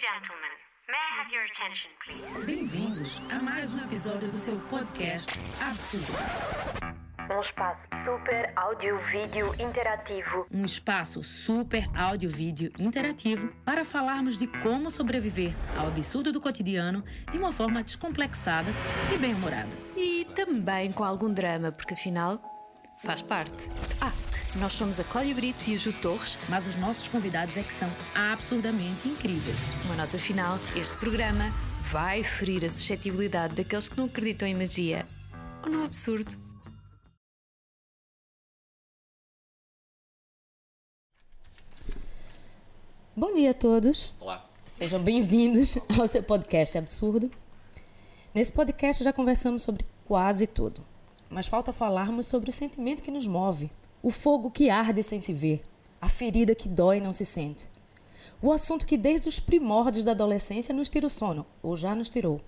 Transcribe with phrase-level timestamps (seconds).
[0.00, 0.56] gentlemen,
[0.88, 2.46] may I have your attention, please?
[2.46, 5.30] Bem-vindos a mais um episódio do seu podcast
[5.60, 6.10] Absurdo.
[7.30, 10.46] Um espaço super áudio-vídeo interativo.
[10.50, 17.36] Um espaço super áudio-vídeo interativo para falarmos de como sobreviver ao absurdo do cotidiano de
[17.36, 18.70] uma forma descomplexada
[19.14, 19.68] e bem-humorada.
[19.94, 22.40] E também com algum drama, porque afinal
[23.04, 23.68] faz parte.
[24.00, 24.12] Ah,
[24.58, 26.36] nós somos a Cláudia Brito e a Ju Torres.
[26.48, 29.56] Mas os nossos convidados é que são absurdamente incríveis.
[29.84, 35.06] Uma nota final: este programa vai ferir a suscetibilidade daqueles que não acreditam em magia
[35.62, 36.34] ou no absurdo.
[43.16, 44.14] Bom dia a todos.
[44.18, 44.48] Olá.
[44.66, 47.30] Sejam bem-vindos ao seu podcast Absurdo.
[48.32, 50.86] Nesse podcast já conversamos sobre quase tudo,
[51.28, 53.70] mas falta falarmos sobre o sentimento que nos move,
[54.02, 55.62] o fogo que arde sem se ver,
[56.00, 57.70] a ferida que dói e não se sente.
[58.40, 62.08] O assunto que desde os primórdios da adolescência nos tira o sono, ou já nos
[62.08, 62.40] tirou.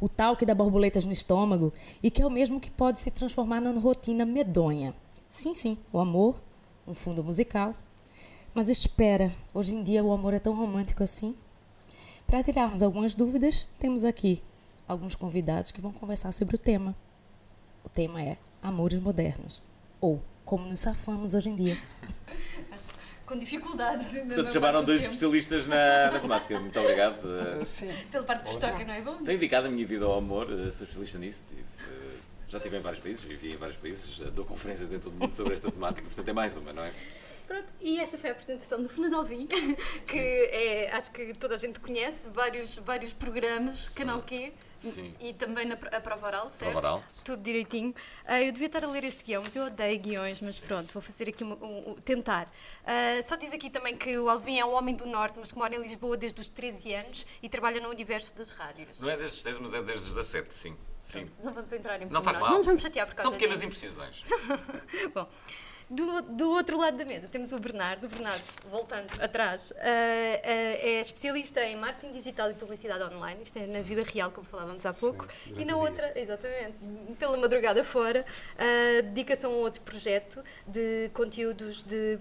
[0.00, 3.10] O tal que dá borboletas no estômago e que é o mesmo que pode se
[3.10, 4.94] transformar na rotina medonha.
[5.30, 6.40] Sim, sim, o amor,
[6.86, 7.74] um fundo musical.
[8.54, 11.34] Mas espera, hoje em dia o amor é tão romântico assim?
[12.26, 14.42] Para tirarmos algumas dúvidas, temos aqui
[14.86, 16.94] alguns convidados que vão conversar sobre o tema.
[17.84, 19.60] O tema é Amores Modernos,
[20.00, 21.76] ou Como nos safamos hoje em dia.
[23.26, 24.14] com dificuldades.
[24.14, 25.12] ainda Portanto, chamaram dois tempo.
[25.12, 26.58] especialistas na, na temática.
[26.60, 27.18] Muito obrigado.
[27.60, 27.92] Eh, Sim.
[28.12, 29.16] Pela parte que vos toca, não é bom?
[29.16, 31.42] Tenho dedicado a minha vida ao amor, eh, sou especialista nisso.
[31.48, 32.16] tive, eh,
[32.48, 35.20] já estive em vários países, vivi em vários países, eh, dou conferências em todo o
[35.20, 36.92] mundo sobre esta temática, portanto é mais uma, não é?
[37.46, 39.46] Pronto, e esta foi a apresentação do Fernando Alvim,
[40.06, 45.14] que é, acho que toda a gente conhece, vários, vários programas, Canal Q, Sim.
[45.20, 46.72] e também na, a prova oral, certo?
[46.72, 47.04] Prova oral.
[47.24, 47.94] Tudo direitinho.
[48.24, 51.00] Ah, eu devia estar a ler este guião, mas eu odeio guiões, mas pronto, vou
[51.00, 52.52] fazer aqui uma, um, um- tentar.
[52.84, 55.56] Ah, só diz aqui também que o Alvim é um homem do Norte, mas que
[55.58, 59.00] mora em Lisboa desde os 13 anos e trabalha no universo das rádios.
[59.00, 60.76] Não é desde os 6, mas é desde os 17, sim.
[61.04, 61.30] sim.
[61.44, 62.50] Não vamos entrar em Não faz mal.
[62.50, 63.86] Não nos vamos chatear por causa São pequenas disso.
[63.86, 64.20] imprecisões.
[65.14, 65.28] Bom,
[65.88, 68.06] do, do outro lado da mesa temos o Bernardo.
[68.06, 73.42] O Bernardo, voltando atrás, ah, ah, é especialista em marketing digital e publicidade online.
[73.42, 75.26] Isto é na vida real, como falávamos há pouco.
[75.46, 75.76] e durante na dia.
[75.76, 76.76] outra, exatamente,
[77.18, 78.24] pela madrugada fora,
[78.58, 82.18] ah, dedica-se a um outro projeto de conteúdos de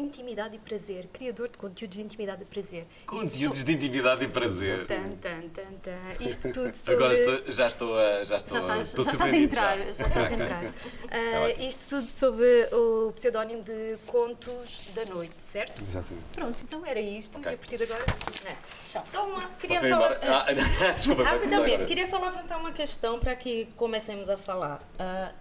[0.00, 1.08] intimidade e prazer.
[1.12, 2.86] Criador de conteúdos de intimidade e prazer.
[3.06, 4.86] Conteúdos so- de intimidade e prazer.
[4.86, 6.24] Tan, tan, tan, tan.
[6.24, 6.94] Isto tudo sobre...
[6.94, 8.24] Agora estou- já estou a.
[8.24, 9.84] Já estou, Já estás, estou já estás a entrar, já.
[9.92, 10.64] já, estás a entrar.
[11.12, 11.66] Ah, ótimo.
[11.68, 15.82] isto tudo sobre o pseudónimo de Contos da Noite, certo?
[15.82, 16.24] Exatamente.
[16.32, 17.50] Pronto, então era isto Ok.
[17.50, 18.04] e a partir de agora.
[18.46, 18.56] É,
[18.88, 19.02] tchau.
[19.06, 20.04] Só uma, queria só.
[20.22, 20.46] Ah,
[20.94, 24.80] desculpa, começar Rapidamente, queria só levantar uma questão para que comecemos a falar.
[24.98, 25.32] Ah,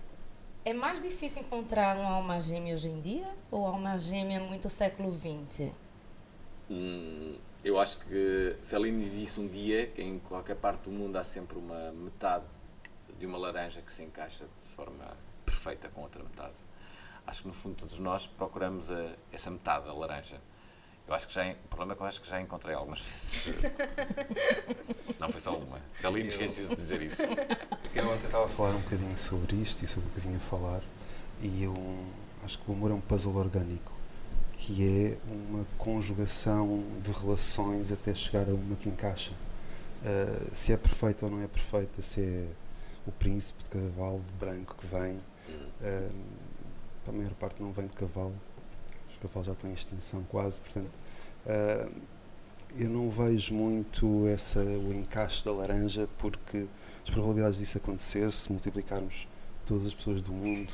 [0.66, 5.12] é mais difícil encontrar uma alma gêmea hoje em dia ou alma gêmea muito século
[5.12, 5.72] XX?
[6.70, 11.24] Hum, eu acho que Fellini disse um dia que em qualquer parte do mundo há
[11.24, 12.46] sempre uma metade
[13.18, 16.56] de uma laranja que se encaixa de forma perfeita com outra metade.
[17.26, 20.40] Acho que no fundo todos nós procuramos a- essa metade da laranja.
[21.09, 23.53] Eu acho que já, o problema é que eu acho que já encontrei algumas vezes.
[25.20, 25.81] Não foi só uma.
[25.96, 27.24] Fellini esqueci-se de dizer isso.
[27.96, 30.40] Eu ontem estava a falar um bocadinho sobre isto e sobre o que vinha a
[30.40, 30.84] falar
[31.42, 31.75] e eu
[32.44, 33.92] acho que o amor é um puzzle orgânico
[34.53, 39.31] que é uma conjugação de relações até chegar a uma que encaixa.
[39.31, 42.46] Uh, se é perfeita ou não é perfeita, se é
[43.08, 46.14] o príncipe de cavalo branco que vem, uh,
[47.08, 48.36] a maior parte não vem de cavalo,
[49.09, 50.97] os cavalos já em extinção quase, portanto
[51.46, 51.92] uh,
[52.78, 56.68] eu não vejo muito essa, o encaixe da laranja porque
[57.03, 59.28] as probabilidades disso acontecer, se multiplicarmos
[59.66, 60.72] todas as pessoas do mundo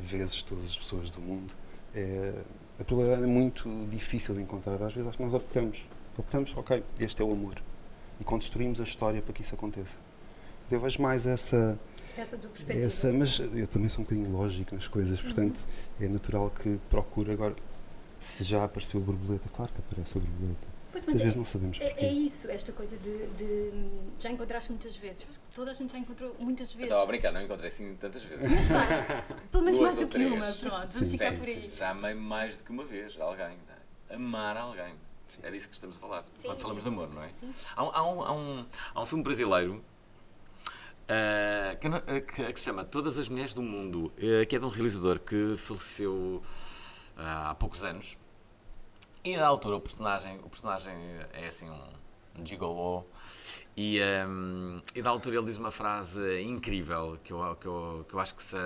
[0.00, 1.54] vezes todas as pessoas do mundo,
[1.94, 2.32] é,
[2.78, 4.74] a probabilidade é muito difícil de encontrar.
[4.82, 5.86] Às vezes acho que nós optamos.
[6.16, 7.62] Optamos, ok, este é o amor.
[8.20, 9.96] E construímos a história para que isso aconteça.
[9.96, 11.78] Portanto, Eu vejo mais essa,
[12.20, 12.86] Essa tua perspectiva.
[12.86, 13.12] essa.
[13.12, 15.66] Mas eu também sou um bocadinho lógico nas coisas, portanto
[16.00, 17.32] é natural que procure.
[17.32, 17.54] Agora,
[18.18, 20.78] se já apareceu a borboleta, claro que aparece a borboleta.
[20.90, 21.94] Pois, mas Muitas é- vezes não sabemos porquê.
[22.04, 23.72] É, é isso, esta coisa de, de-
[24.18, 25.26] Já encontraste muitas vezes.
[25.54, 26.84] Toda a gente já encontrou muitas vezes.
[26.90, 28.50] Estava a brincar, não encontrei assim tantas vezes.
[28.50, 30.38] Mas vá, pelo menos Duas mais do que uma.
[30.40, 30.56] três.
[30.58, 31.70] Pronto, vamos Sim, ficar sim, por aí.
[31.70, 33.48] Já amei mais do que uma vez alguém.
[33.68, 34.14] não é?
[34.16, 34.94] Amar alguém.
[35.42, 36.24] É disso que estamos a falar.
[36.32, 36.48] Sim.
[36.48, 37.26] Quando falamos de amor, não é?
[37.26, 37.52] Sim.
[37.76, 39.84] Há, há um, há, um, há um filme brasileiro
[41.08, 44.58] ah, que, ah, que- que se chama Todas as Mulheres do Mundo, eh, que é
[44.58, 46.42] de um realizador que faleceu
[47.16, 48.16] há poucos anos.
[49.24, 50.94] E na altura o personagem, o personagem
[51.32, 51.88] é assim um,
[52.40, 53.04] um gigolô
[53.76, 58.14] e, hum, e da altura ele diz uma frase incrível que eu, que eu, que
[58.14, 58.56] eu acho que se...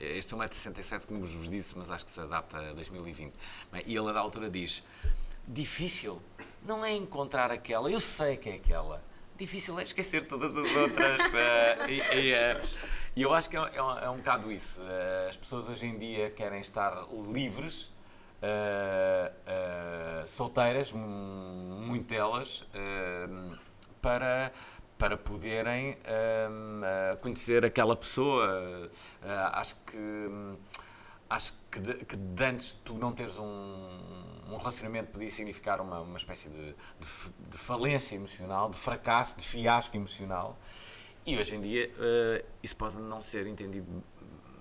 [0.00, 3.34] Este é de 67, como vos disse, mas acho que se adapta a 2020.
[3.72, 4.82] Bem, E ele da altura diz,
[5.46, 6.22] difícil,
[6.64, 9.02] não é encontrar aquela, eu sei que é aquela.
[9.36, 11.20] Difícil é esquecer todas as outras.
[11.34, 12.32] eh, e, e,
[13.16, 14.82] e eu acho que é, é um, é um bocado isso.
[14.82, 17.92] Eh, as pessoas hoje em dia querem estar livres,
[20.26, 21.06] solteiras, mu-
[21.86, 22.64] muito delas,
[24.00, 24.52] para,
[24.98, 25.98] para poderem
[27.20, 28.90] conhecer aquela pessoa.
[29.52, 30.30] Acho que.
[31.28, 33.98] Acho que de, que de antes tu não teres um,
[34.48, 36.76] um relacionamento podia significar uma, uma espécie de, de
[37.56, 40.58] de falência emocional, de fracasso, de fiasco emocional.
[41.24, 44.04] E hoje em dia eh, isso pode não ser entendido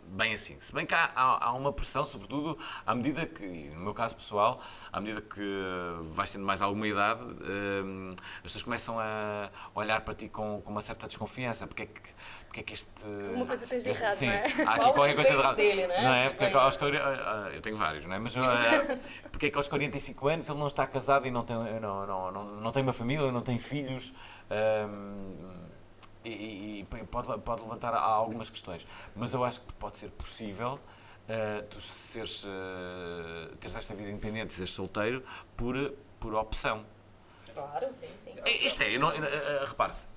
[0.07, 0.59] bem assim.
[0.59, 4.15] Se bem que há, há- há uma pressão, sobretudo à medida que, no meu caso
[4.15, 4.59] pessoal,
[4.91, 5.41] à medida que
[6.11, 10.71] vais tendo mais alguma idade, hum, as pessoas começam a olhar para ti com, com
[10.71, 11.67] uma certa desconfiança.
[11.67, 12.01] Porque é que,
[12.47, 12.89] porque é que este.
[13.27, 14.43] Alguma coisa tens de errado, sim, não é?
[14.45, 15.55] há aqui Qual qualquer coisa de errado.
[15.55, 16.29] dele, não é?
[16.29, 18.19] Porque é que aos 40 ah, eu tenho vários, não é?
[18.19, 18.41] Mas ah,
[19.31, 22.31] porque é que aos 45 anos ele não está casado e não tem, não, não,
[22.31, 24.13] não, não tem uma família, não tem filhos?
[24.49, 25.64] hum,
[26.30, 28.86] e, e- pode, pode levantar algumas questões.
[29.16, 30.80] Mas eu acho que pode ser possível
[31.30, 35.24] ah, tu seres, ah, teres esta vida independente, seres solteiro,
[35.57, 35.75] por,
[36.19, 36.86] por opção.
[37.54, 38.33] Claro, sim, sim.
[38.45, 40.07] Isto é, não- eu- eh, repare-se,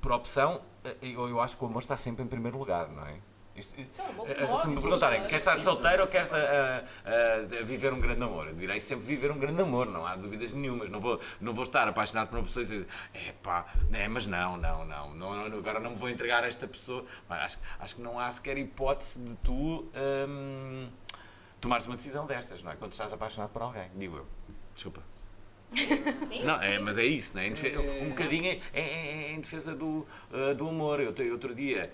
[0.00, 0.62] por opção,
[1.02, 3.18] eu, eu acho que o amor está sempre em primeiro lugar, não é?
[3.54, 7.62] Isto, é um eh, eh, se me perguntarem, queres estar solteiro ou queres eh, eh,
[7.62, 8.48] viver um grande amor?
[8.48, 10.88] Eu direi sempre viver um grande amor, não há dúvidas nenhumas.
[10.88, 14.26] Não vou, não vou estar apaixonado por uma pessoa e dizer, é pá, é, mas
[14.26, 17.04] não, não, não, não, agora não me vou entregar a esta pessoa.
[17.28, 20.88] Mas acho, acho que não há sequer hipótese de tu hum,
[21.60, 22.76] tomares uma decisão destas, não é?
[22.76, 24.26] Quando estás apaixonado por alguém, digo eu.
[24.74, 25.11] Desculpa.
[26.44, 27.48] Não, é, mas é isso, né?
[27.50, 31.00] Defe- um bocadinho é, é- é em defesa do, uh, do amor.
[31.00, 31.92] Eu, outro dia,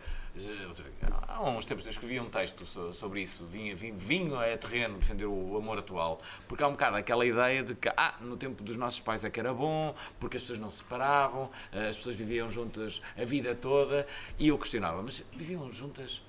[0.69, 0.85] outro
[1.29, 4.99] há uns tempos eu escrevi um texto so- sobre isso, vinha, vinha, vinho a terreno
[4.99, 8.63] defender o amor atual, porque há um bocado aquela ideia de que ah, no tempo
[8.63, 11.97] dos nossos pais é que era bom, porque as pessoas não se separavam, uh, as
[11.97, 14.07] pessoas viviam juntas a vida toda,
[14.39, 16.23] e eu questionava, mas viviam juntas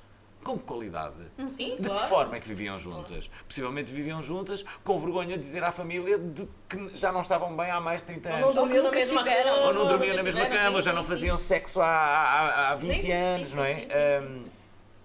[0.43, 1.15] com que qualidade?
[1.47, 2.07] Sim, De que claro.
[2.07, 3.29] forma é que viviam juntas?
[3.47, 7.69] Possivelmente viviam juntas com vergonha de dizer à família de que já não estavam bem
[7.69, 8.55] há mais de 30 Não anos.
[8.55, 9.51] dormiam na mesma cama.
[9.67, 12.75] Ou não dormiam na mesma cama, ou já não sim, faziam sexo há, há, há
[12.75, 13.75] 20 Sim, sim, anos, sim, não é?
[13.75, 14.43] sim, sim, Ahm,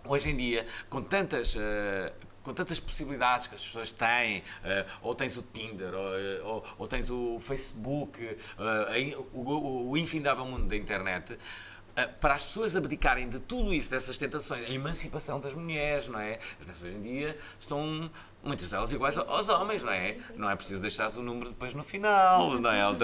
[0.06, 1.56] hoje em dia, com tantas.
[1.58, 2.12] ah,
[2.44, 6.64] com tantas possibilidades que as pessoas têm, ah, ou tens o Tinder, ou, ah, ou-
[6.80, 8.36] ou tens o Facebook,
[8.88, 11.38] aí o, o, o infindável mundo da internet,
[12.20, 16.38] para as pessoas abdicarem de tudo isso, dessas tentações, a emancipação das mulheres, não é?
[16.60, 18.10] As pessoas hoje em dia estão,
[18.42, 20.16] muitas delas iguais aos homens, não é?
[20.36, 22.80] Não é preciso deixar o número depois no final, não é?
[22.80, 22.96] Ela,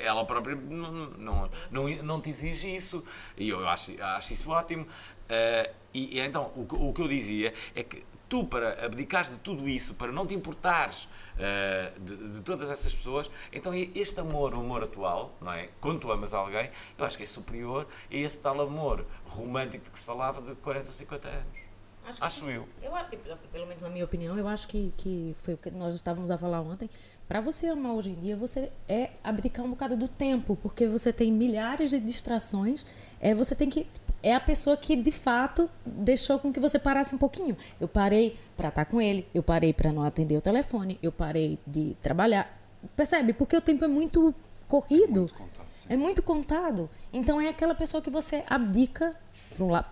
[0.00, 3.04] ela própria não, não, não, não te exige isso,
[3.36, 4.86] e eu acho, acho isso ótimo.
[5.28, 9.36] Ah, e, e então, o, o que eu dizia é que tu, para abdicares de
[9.36, 11.08] tudo isso, para não te importares
[11.38, 15.68] ah, de, de todas essas pessoas, então este amor, o amor atual, não é?
[15.80, 19.90] Quando tu amas alguém, eu acho que é superior a esse tal amor romântico de
[19.90, 21.66] que se falava de 40 ou 50 anos.
[22.06, 22.68] Acho que Acho eu.
[22.80, 25.70] Eu acho, que, pelo menos na minha opinião, eu acho que, que foi o que
[25.72, 26.88] nós estávamos a falar ontem.
[27.26, 31.12] Para você amar hoje em dia, você é abdicar um bocado do tempo, porque você
[31.12, 32.86] tem milhares de distrações.
[33.18, 33.88] É você tem que
[34.28, 37.56] é a pessoa que de fato deixou com que você parasse um pouquinho.
[37.80, 41.58] Eu parei para estar com ele, eu parei para não atender o telefone, eu parei
[41.66, 42.58] de trabalhar.
[42.96, 43.32] Percebe?
[43.32, 44.34] Porque o tempo é muito
[44.68, 45.28] corrido.
[45.28, 45.86] contado, sim.
[45.88, 46.90] É muito contado.
[47.12, 49.14] Então é aquela pessoa que você abdica
[49.60, 49.88] um la-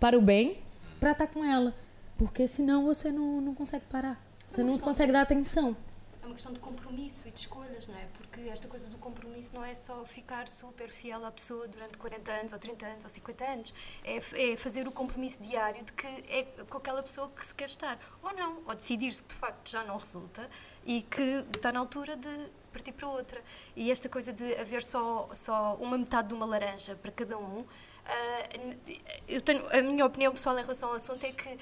[0.00, 0.58] para o bem
[0.98, 1.74] para estar com ela.
[2.16, 4.20] Porque senão você não, não consegue parar.
[4.46, 5.76] Você não consegue dar atenção.
[6.38, 8.06] Questão de compromisso e de escolhas, não é?
[8.16, 12.30] Porque esta coisa do compromisso não é só ficar super fiel à pessoa durante 40
[12.30, 13.74] anos, ou 30 anos, ou 50 anos.
[14.04, 17.64] É, é fazer o compromisso diário de que é com aquela pessoa que se quer
[17.64, 17.98] estar.
[18.22, 18.62] Ou não.
[18.68, 20.48] Ou decidir-se que de facto já não resulta
[20.86, 23.42] e que está na altura de partir para outra.
[23.74, 27.66] E esta coisa de haver só, só uma metade de uma laranja para cada um,
[28.54, 31.58] n- eu tenho, a minha opinião pessoal em relação ao assunto é que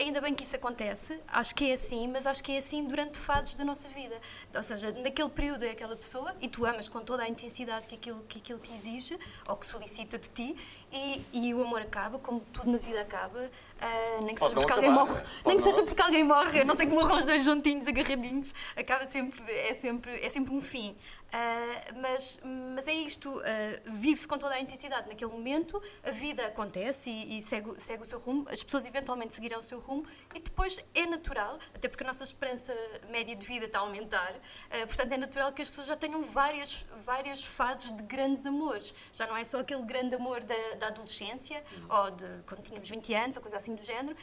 [0.00, 3.18] Ainda bem que isso acontece, acho que é assim, mas acho que é assim durante
[3.18, 4.16] fases da nossa vida.
[4.54, 7.96] Ou seja, naquele período é aquela pessoa e tu amas com toda a intensidade que
[7.96, 10.56] aquilo, que aquilo te exige ou que solicita de ti
[10.92, 14.54] e, e o amor acaba, como tudo na vida acaba, ah, nem que Pode seja
[14.54, 16.86] não porque alguém acabar, morre, nem Pode que seja porque alguém morre, a não sei
[16.86, 20.96] que morram os dois juntinhos, agarradinhos, acaba sempre, é sempre, é sempre um fim.
[21.30, 22.40] Ah, mas,
[22.74, 27.36] mas é isto, ah, vive-se com toda a intensidade naquele momento, a vida acontece e,
[27.36, 30.40] e segue, o- segue o seu rumo, as pessoas eventualmente seguirão o seu rumo e
[30.40, 32.74] depois é natural, até porque a nossa esperança
[33.10, 34.34] média de vida está a aumentar,
[34.70, 38.94] ah, portanto é natural que as pessoas já tenham várias, várias fases de grandes amores.
[39.12, 43.14] Já não é só aquele grande amor da, da adolescência ou de quando tínhamos 20
[43.14, 44.16] anos ou coisa assim do género.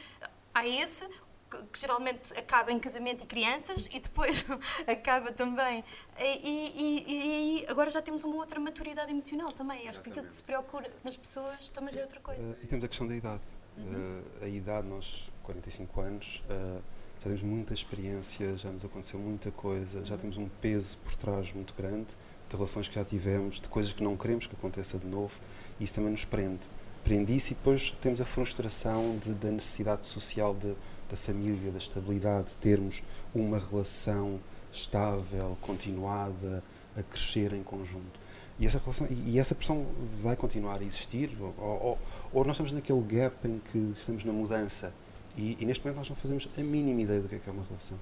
[0.54, 1.06] Há esse,
[1.50, 4.44] que, que geralmente acaba em casamento e crianças e depois
[4.86, 5.84] acaba também.
[6.18, 9.88] E, e- e- agora já temos uma outra maturidade emocional também.
[9.88, 12.50] Acho que aquilo que se preocupa nas pessoas também já é outra coisa.
[12.50, 13.42] Eh, e temos a questão da idade.
[13.78, 16.80] Eh, a idade, nós, 45 anos, eh,
[17.18, 21.52] já temos muita experiência, já nos aconteceu muita coisa, já temos um peso por trás
[21.52, 22.14] muito grande
[22.48, 25.34] de relações que já tivemos, de coisas que não queremos que aconteça de novo,
[25.80, 26.68] e isso também nos prende.
[27.02, 30.74] Prende isso e depois temos a frustração de- da necessidade social de-
[31.08, 33.02] da família, da estabilidade, de termos
[33.34, 34.40] uma relação
[34.72, 36.62] estável, continuada,
[36.96, 38.18] a crescer em conjunto.
[38.58, 39.86] E essa, relação, e essa pressão
[40.22, 41.98] vai continuar a existir, ou, ou-
[42.32, 44.92] ou nós estamos naquele gap em que estamos na mudança
[45.36, 47.52] e, e neste momento nós não fazemos a mínima ideia do que é, que é
[47.52, 47.98] uma relação.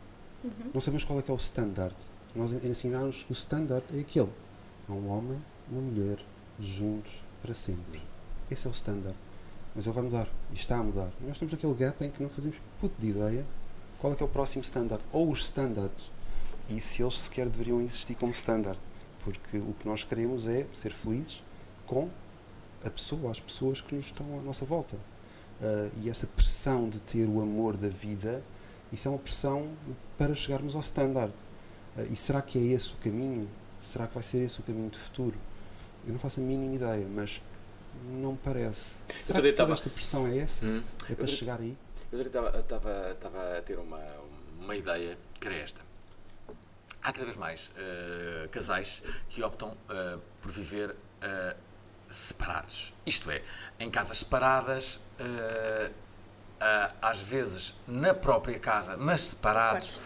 [0.72, 1.96] Não sabemos qual é que é o standard.
[2.34, 4.30] Nós ensinamos que o standard é aquele.
[4.88, 6.18] É um homem, uma mulher,
[6.58, 8.02] juntos para sempre.
[8.50, 9.16] Esse é o standard.
[9.74, 11.10] Mas ele vai mudar, e está a mudar.
[11.20, 13.44] E nós estamos naquele gap em que não fazemos puto de ideia
[13.98, 16.12] qual é que é o próximo standard, ou os standards,
[16.68, 18.78] e se eles sequer deveriam existir como standard.
[19.24, 21.42] Porque o que nós queremos é ser felizes
[21.86, 22.10] com
[22.84, 24.96] a pessoa, as pessoas que nos estão à nossa volta.
[25.62, 28.42] Ah, e essa pressão de ter o amor da vida,
[28.92, 29.70] isso é uma pressão
[30.18, 31.32] para chegarmos ao standard.
[31.96, 33.48] Ah, e será que é esse o caminho?
[33.80, 35.38] Será que vai ser esse o caminho de futuro?
[36.06, 37.42] Eu não faço a mínima ideia, mas
[38.04, 38.98] não me parece.
[39.10, 40.64] Será que toda esta pressão é essa?
[40.64, 40.82] Hum.
[41.08, 41.76] É para chegar aí?
[42.12, 44.00] Eu estava, estava, estava a ter uma,
[44.58, 45.82] uma ideia que era esta.
[47.02, 51.56] Há cada vez mais eh, casais que optam eh, por viver eh,
[52.08, 52.94] separados.
[53.04, 53.42] Isto é,
[53.78, 55.90] em casas separadas, eh,
[57.02, 60.00] às vezes na própria casa, mas separados.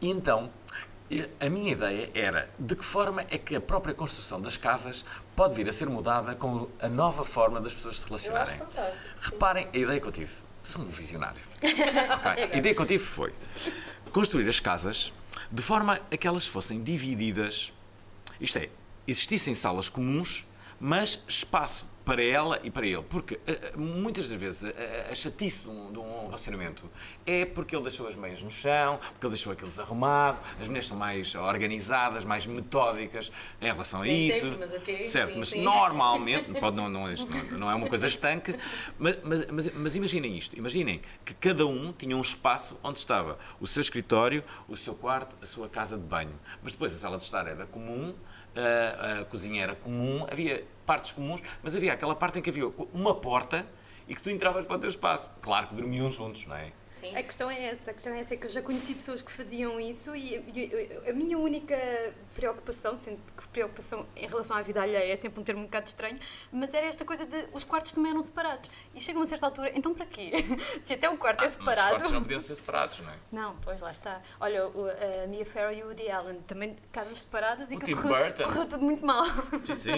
[0.00, 0.63] E então, eh,
[1.40, 5.04] a minha ideia era de que forma é que a própria construção das casas
[5.36, 8.60] pode vir a ser mudada com a nova forma das pessoas se relacionarem.
[9.20, 10.32] Reparem a ideia que eu tive.
[10.62, 11.40] Sou um visionário.
[11.62, 12.44] Ok?
[12.52, 13.34] A ideia que eu tive foi
[14.12, 15.12] construir as casas
[15.50, 17.72] de forma a que elas fossem divididas.
[18.40, 18.70] Isto é,
[19.06, 20.46] existissem salas comuns,
[20.80, 23.02] mas espaço para ela e para ele.
[23.02, 26.90] Porque eh, eh, muitas das vezes a, a- chatice de um, de um relacionamento
[27.24, 30.86] é porque ele deixou as meias no chão, porque ele deixou aquilo desarrumado, as mulheres
[30.86, 34.40] são mais organizadas, mais metódicas em relação a Nem isso.
[34.40, 35.62] sempre, mas ok, Certo, sim, mas sim.
[35.62, 37.04] normalmente, pode, não, não,
[37.52, 38.54] não é uma coisa estanque,
[38.98, 43.38] mas, mas, mas, mas imaginem isto: imaginem que cada um tinha um espaço onde estava
[43.60, 46.38] o seu escritório, o seu quarto, a sua casa de banho.
[46.62, 48.14] Mas depois a sala de estar era comum,
[48.54, 52.70] a, a cozinha era comum, havia partes comuns, mas havia aquela parte em que havia
[52.92, 53.66] uma porta
[54.06, 55.30] e que tu entravas para o teu espaço.
[55.40, 56.72] Claro que dormiam juntos, não é?
[57.14, 59.30] A questão é essa, a questão é essa, é que eu já conheci pessoas que
[59.32, 61.76] faziam isso e, e- e a minha única
[62.34, 65.86] preocupação, sendo que preocupação em relação à vida alheia é sempre um termo um bocado
[65.86, 66.18] estranho,
[66.52, 68.70] mas era esta coisa de os quartos também eram separados.
[68.94, 70.30] E chega a uma certa altura, então para quê?
[70.82, 71.90] Se até o quarto é Mas os separado.
[71.90, 73.16] quartos não podiam ser separados, não é?
[73.32, 74.20] Não, pois lá está.
[74.40, 77.86] Olha, o- a Mia Farrow e o Woody Allen também casas separadas e O que
[77.86, 79.24] Tim correu, correu tudo muito mal.
[79.24, 79.90] Sim, sim,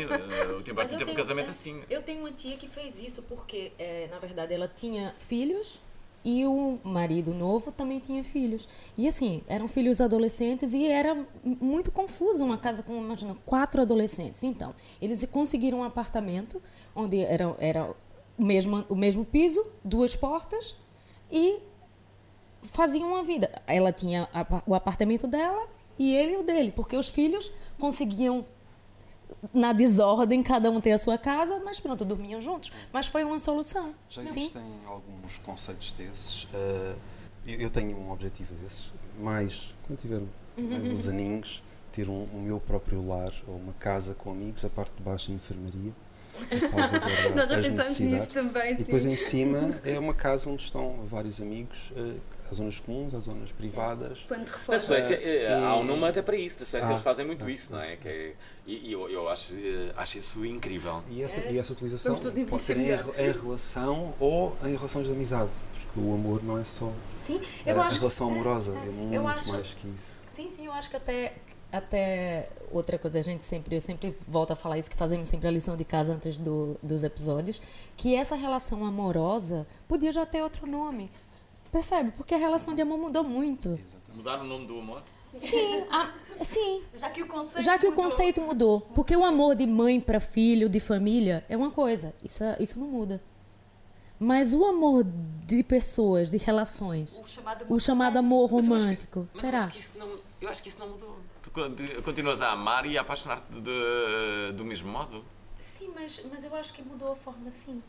[0.57, 1.83] o Tim Burton teve um tenho- casamento é, assim.
[1.91, 5.81] Eu tenho uma tia que fez isso porque, é, na verdade, ela tinha filhos
[6.27, 8.69] e o marido novo também tinha filhos.
[8.99, 14.43] E assim, eram filhos adolescentes e era muito confuso uma casa com, imagina, quatro adolescentes.
[14.43, 16.61] Então, eles conseguiram um apartamento
[16.97, 17.95] onde era, era
[18.37, 20.75] o, mesmo, o mesmo piso, duas portas
[21.31, 21.61] e
[22.61, 23.63] faziam uma vida.
[23.65, 24.29] Ela tinha
[24.67, 28.45] o apartamento dela e ele o dele, porque os filhos conseguiam
[29.53, 32.71] na desordem cada um ter a sua casa, mas pronto, dormiam juntos.
[32.93, 33.95] Mas foi uma solução.
[34.09, 34.41] Já Sim.
[34.43, 36.49] existem alguns conceitos desses.
[36.55, 36.95] eh,
[37.47, 40.21] eu, eu tenho um objetivo desses, mais quando tiver
[40.59, 44.69] mais uns aninhos, ter um, o meu próprio lar ou uma casa com amigos, a
[44.69, 45.93] parte de baixo a enfermaria,
[46.51, 49.13] a salvaguardar Nós já as pensámos nisso também, E depois sim.
[49.13, 52.17] em cima é uma casa onde estão vários amigos, eh,
[52.51, 54.25] há zonas comuns, há zonas privadas.
[54.27, 54.81] Quando Na reforma.
[54.81, 56.57] Suécia, eh, há um nome até para isso.
[56.59, 56.93] Na Suécia Ah.
[56.93, 57.97] eles fazem muito isso, não é?
[57.97, 58.35] Que é-
[58.67, 61.03] e e eu, eu acho, eh, acho isso incrível.
[61.09, 62.17] E essa, e essa utilização
[62.49, 66.65] pode ser em, em relação ou em relações de amizade, porque o amor não é
[66.65, 67.99] só Sim, a, eu a acho.
[67.99, 70.21] relação amorosa, é muito acho- mais que isso.
[70.27, 71.35] Sim, sim, eu acho que até
[71.73, 75.49] até outra coisa a gente sempre eu sempre volto a falar isso que fazemos sempre
[75.49, 77.61] a lição de casa antes do, dos episódios
[77.97, 81.11] que essa relação amorosa podia já ter outro nome
[81.73, 83.79] percebe porque a relação de amor mudou muito
[84.15, 85.03] Mudar o nome do amor?
[85.39, 86.13] Sim a-
[86.43, 88.05] sim Já que o conceito já que o mudou.
[88.05, 92.43] conceito mudou porque o amor de mãe para filho de família é uma coisa isso
[92.45, 93.23] é- isso não muda
[94.19, 98.83] mas o amor de pessoas de relações O chamado o chamado amor Mas eu acho
[98.83, 100.09] que- romântico mas Eu será acho, que isso não,
[100.41, 101.17] eu acho que isso não mudou.
[101.43, 103.45] Tu conti- continuas a amar e a apaixonar-te
[104.57, 105.25] do mesmo modo.
[105.59, 107.83] Sim, mas, mas eu acho que mudou a forma sim.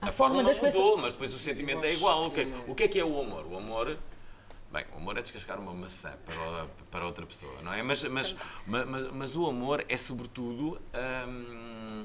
[0.00, 1.02] A, A, forma, forma, das não mudou, pessoas.
[1.02, 2.26] mas depois o sentimento é igual.
[2.26, 3.46] O que, o que é que é o amor?
[3.50, 3.98] O amor,
[4.70, 7.82] Bem, o amor é descascar uma maçã para, para outra pessoa, não é?
[7.82, 10.78] Mas, mas, ma- mas, mas o amor é, sobretudo,
[11.26, 12.04] hum,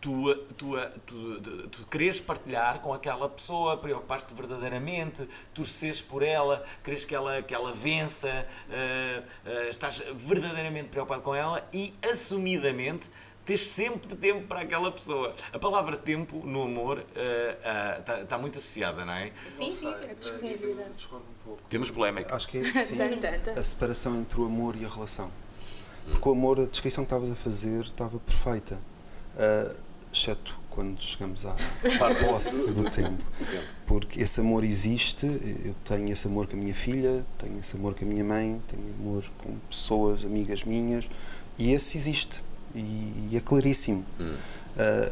[0.00, 0.72] tu, tu,
[1.06, 7.14] tu, tu, tu quereres partilhar com aquela pessoa, preocupar-te verdadeiramente, torceres por ela, queres que
[7.14, 13.10] ela, que ela vença, ah, ah, estás verdadeiramente preocupado com ela e, assumidamente,
[13.48, 15.34] tens sempre tempo para aquela pessoa.
[15.50, 17.02] A palavra tempo no amor
[18.14, 19.32] está muito associada, não é?
[19.48, 21.08] Sim, sim, é disponibilidade.
[21.46, 21.56] Um.
[21.70, 22.34] Temos polémica.
[22.34, 22.98] Acho que é sim,
[23.56, 25.30] a separação entre o amor e a relação.
[26.10, 28.78] Porque o amor, a descrição que estavas a fazer estava perfeita.
[29.38, 29.74] Ah,
[30.12, 31.56] exceto quando chegamos à
[32.20, 33.24] posse do tempo.
[33.86, 37.94] Porque esse amor existe, eu tenho esse amor com a minha filha, tenho esse amor
[37.94, 41.08] com a minha mãe, tenho amor com pessoas, amigas minhas,
[41.56, 42.46] e esse existe.
[42.78, 44.04] E, e é claríssimo.
[44.78, 45.10] Ah,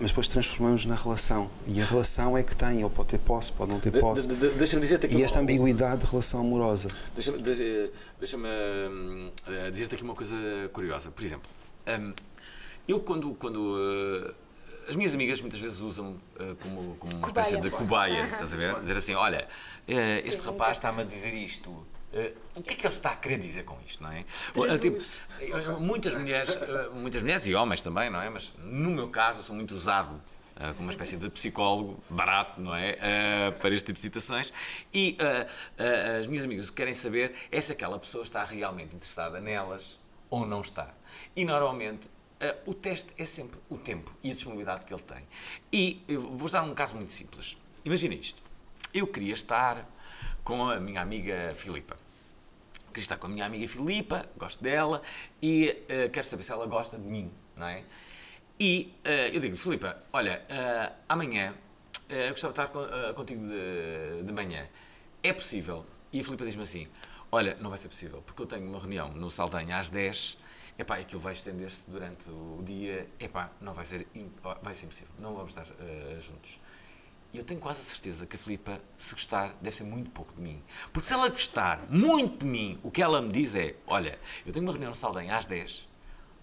[0.00, 1.50] mas depois transformamos na relação.
[1.66, 4.28] E a relação é que tem, ele pode ter posse, pode não ter posse.
[4.28, 6.88] De- de- de- Deixa-me dizer-te aqui E esta ambiguidade de relação amorosa.
[7.14, 10.36] Deixa-me deixa- deixa-me, hum, eh, dizer-te aqui uma coisa
[10.72, 11.10] curiosa.
[11.10, 11.50] Por exemplo,
[11.88, 12.12] hum,
[12.86, 13.34] eu quando.
[13.34, 13.76] quando
[14.28, 14.34] eh,
[14.88, 18.56] as minhas amigas muitas vezes usam eh, como, como uma espécie de cobaia, estás a
[18.56, 18.80] ver?
[18.80, 19.48] Dizer assim: olha,
[19.88, 21.74] eh, este rapaz está-me a dizer isto.
[22.12, 24.20] Eh, o que é que ele está a querer dizer com isto, não é?
[24.20, 24.98] Eh, tipo,
[25.40, 26.58] eh, muitas mulheres,
[26.94, 28.30] muitas mulheres e homens também, não é?
[28.30, 30.20] Mas no meu caso, eu sou muito usado
[30.56, 32.96] eh, como uma espécie de psicólogo barato, não é?
[33.00, 34.52] Eh, para este tipo de situações.
[34.92, 35.18] E
[36.18, 40.00] as minhas amigas querem saber é se aquela pessoa está realmente interessada nelas
[40.30, 40.94] ou não está.
[41.36, 42.08] E normalmente.
[42.66, 45.26] o teste é sempre o tempo e a disponibilidade que ele tem.
[45.72, 47.58] E eu vou dar um caso muito simples.
[47.84, 48.40] Imagina isto.
[48.94, 49.84] Eu queria estar
[50.48, 51.94] com a minha amiga Filipa.
[52.86, 55.02] Queria estar com a minha amiga Filipa, gosto dela
[55.42, 57.84] e eh, quero saber se ela gosta de mim, não é?
[58.58, 61.54] E eh, eu digo, Filipa, olha, eh, amanhã
[62.08, 64.66] eu gostava de estar con- contigo de, de manhã.
[65.22, 65.84] É possível?
[66.10, 66.88] E a Filipa diz-me assim,
[67.30, 70.38] olha, não vai ser possível, porque eu tenho uma reunião no Saldanha às 10
[70.78, 73.06] Epá, aquilo vai estender-se durante o dia.
[73.20, 74.06] Epá, não vai ser,
[74.62, 75.12] vai ser impossível.
[75.18, 76.60] Não vamos estar eh, juntos.
[77.32, 80.40] Eu tenho quase a certeza que a Filipa, se gostar, deve ser muito pouco de
[80.40, 80.62] mim.
[80.92, 84.52] Porque se ela gostar muito de mim, o que ela me diz é: Olha, eu
[84.52, 85.86] tenho uma reunião no Saldanha às 10,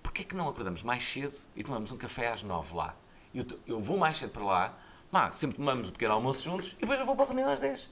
[0.03, 2.95] porquê é que não acordamos mais cedo e tomamos um café às 9 lá?
[3.33, 4.77] Eu, eu vou mais cedo para lá,
[5.11, 7.59] lá, sempre tomamos o pequeno almoço juntos e depois eu vou para a reunião às
[7.59, 7.89] 10.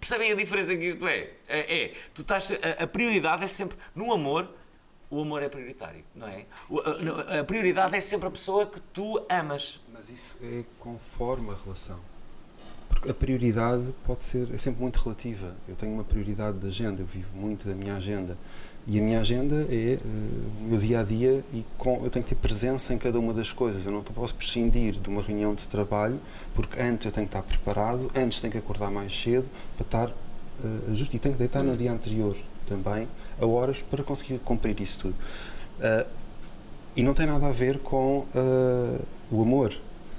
[0.00, 1.30] Percebem a diferença que isto é?
[1.46, 4.50] É, é, tu estás, a, a prioridade é sempre, no amor,
[5.08, 6.46] o amor é prioritário, não é?
[7.38, 9.80] A prioridade é sempre a pessoa que tu amas.
[10.08, 11.96] Mas isso é conforme a relação.
[12.88, 15.56] Porque a prioridade pode ser, é sempre muito relativa.
[15.68, 18.38] Eu tenho uma prioridade de agenda, eu vivo muito da minha agenda.
[18.86, 19.98] E a minha agenda é eh,
[20.60, 23.34] o meu dia a dia e com, eu tenho que ter presença em cada uma
[23.34, 23.84] das coisas.
[23.84, 26.20] Eu não posso prescindir de uma reunião de trabalho,
[26.54, 30.08] porque antes eu tenho que estar preparado, antes tenho que acordar mais cedo para estar
[30.08, 33.08] eh, justo e tenho que deitar no dia anterior também
[33.40, 35.16] a horas para conseguir cumprir isso tudo.
[35.80, 36.06] Ah,
[36.96, 39.74] e não tem nada a ver com ah, o amor.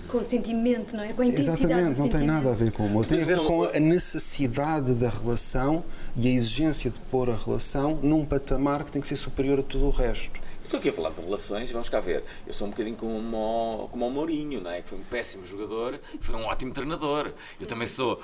[0.08, 1.14] Com o sentimento, não é?
[1.14, 3.06] Com a intensidade Exatamente, não tem nada a ver com o amor.
[3.06, 5.84] Tem a ver com a necessidade da relação
[6.16, 9.64] e a exigência de pôr a relação num patamar que tem que ser superior a
[9.64, 10.40] tudo o resto.
[10.68, 12.24] Estou aqui a falar de relações, vamos cá ver.
[12.46, 14.82] Eu sou um bocadinho como o, como o Mourinho, não é?
[14.82, 17.32] que foi um péssimo jogador, foi um ótimo treinador.
[17.58, 18.22] Eu também sou,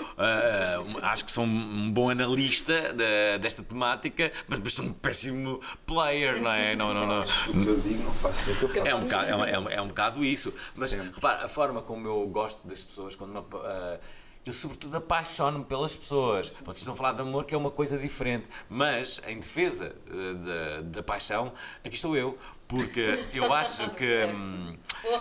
[0.86, 5.62] um- acho que sou um bom analista da- desta temática, mas depois sou um péssimo
[5.86, 6.76] player, não é?
[6.76, 7.22] Não, não, não.
[7.22, 7.26] O
[7.64, 8.88] que eu digo, não faço o que eu faço.
[8.90, 10.54] É um, bocado, é, um, é um- é um bocado isso.
[10.76, 11.12] Mas Sempre.
[11.16, 14.00] repara, a forma como eu gosto das pessoas, quando apa- ah,
[14.46, 16.50] eu sobretudo apaixono-me pelas pessoas.
[16.66, 18.46] Vocês estão a falar de amor, que é uma coisa diferente.
[18.70, 21.54] Mas, em defesa ah, da, da paixão,
[21.84, 22.38] aqui estou eu.
[22.68, 24.26] Porque eu acho que.
[24.34, 24.76] hum,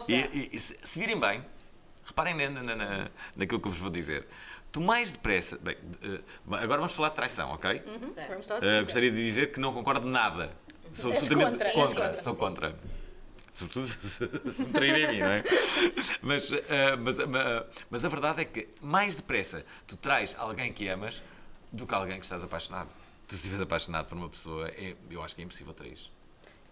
[0.08, 1.44] e, e- e se, se virem bem,
[2.04, 4.26] reparem na, na- na- naquilo que eu vos vou dizer.
[4.70, 5.58] Tu mais depressa.
[5.58, 6.20] Bem, eh,
[6.52, 7.82] agora vamos falar de traição, ok?
[8.48, 8.80] Lá.
[8.80, 10.50] Uh, gostaria de dizer que não concordo de nada.
[10.92, 12.04] Sou absolutamente contra, contra.
[12.08, 12.76] contra, Sou contra.
[13.52, 15.44] Sobretudo se, se me traírem a mim, não é?
[16.22, 16.56] Mas, uh,
[17.00, 21.22] mas, mas- mas a verdade é que mais depressa tu traz alguém que amas
[21.70, 22.88] do que alguém que estás apaixonado.
[23.26, 25.98] Tu, se estiveres apaixonado por uma pessoa, é- eu acho que é impossível trair.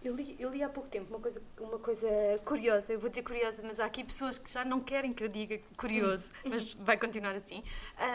[0.03, 2.07] Eu li, eu li há pouco tempo uma coisa, uma coisa
[2.43, 5.27] curiosa, eu vou dizer curiosa, mas há aqui pessoas que já não querem que eu
[5.27, 7.63] diga curioso, mas vai continuar assim.
[7.99, 8.05] Ah,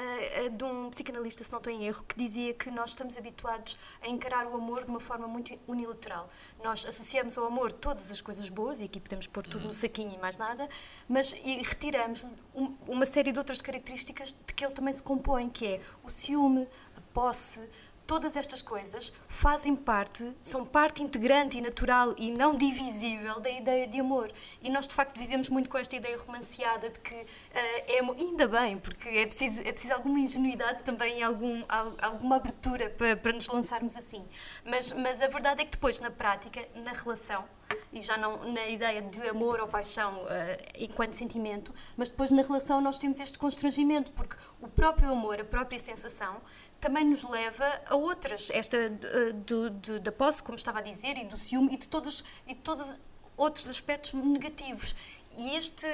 [0.47, 3.77] ah, de um psicanalista, se não estou em erro, que dizia que nós estamos habituados
[4.03, 6.29] a encarar o amor de uma forma muito unilateral.
[6.65, 10.13] Nós associamos ao amor todas as coisas boas, e aqui podemos pôr tudo no saquinho
[10.13, 10.69] e mais nada,
[11.09, 15.49] mas e retiramos um- uma série de outras características de que ele também se compõe,
[15.49, 17.61] que é o ciúme, a posse,
[18.07, 23.87] todas estas coisas fazem parte, são parte integrante e natural e não divisível da ideia
[23.87, 24.31] de amor.
[24.63, 28.17] E nós, de facto, vivemos muito com esta ideia romanceada de que eh, é.
[28.17, 32.89] Ainda bem, porque é preciso, é preciso alguma ingenuidade também e algum, al- alguma abertura
[32.91, 34.25] para, para nos lançarmos assim.
[34.65, 37.45] Mas, mas a verdade é que depois, na prática, na relação,
[37.93, 42.43] e já não na ideia de amor ou paixão eh, enquanto sentimento, mas depois na
[42.43, 46.37] relação nós temos este constrangimento, porque o próprio amor, a própria sensação,
[46.81, 51.17] também nos leva a outras, esta eh, do, do- da posse, como estava a dizer,
[51.19, 52.99] e do ciúme, e de todos, e de todos
[53.37, 54.95] outros aspectos negativos.
[55.37, 55.87] E este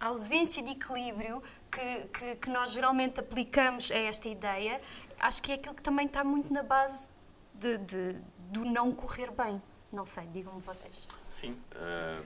[0.00, 1.40] a ausência de equilíbrio
[1.70, 4.80] que, que, que nós geralmente aplicamos a esta ideia,
[5.20, 7.08] acho que é aquilo que também está muito na base
[7.54, 8.16] de, de-
[8.50, 9.62] do não correr bem.
[9.92, 11.06] Não sei, digam-me vocês.
[11.30, 12.22] Sim, hum,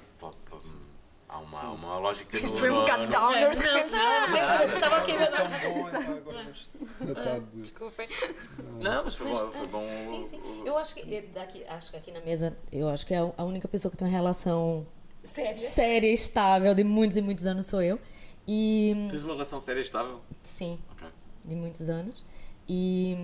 [1.29, 4.75] há uma, uma lógica Isto no- foi um bocado downer de repente.
[4.75, 5.31] Estava aqui a ver.
[7.53, 8.09] Desculpem.
[8.81, 9.51] Não, mas foi bom.
[9.51, 10.41] Foi bom Sim, sim.
[10.65, 13.69] Eu acho que daqui, acho que aqui na mesa, eu acho que é a única
[13.69, 14.87] pessoa que tem uma relação
[15.25, 15.55] Sério?
[15.55, 17.99] séria, estável, de muitos e muitos anos sou eu.
[18.47, 20.21] E Tens uma relação séria e estável?
[20.43, 21.09] sim, Ok.
[21.45, 22.25] de muitos anos.
[22.69, 23.17] E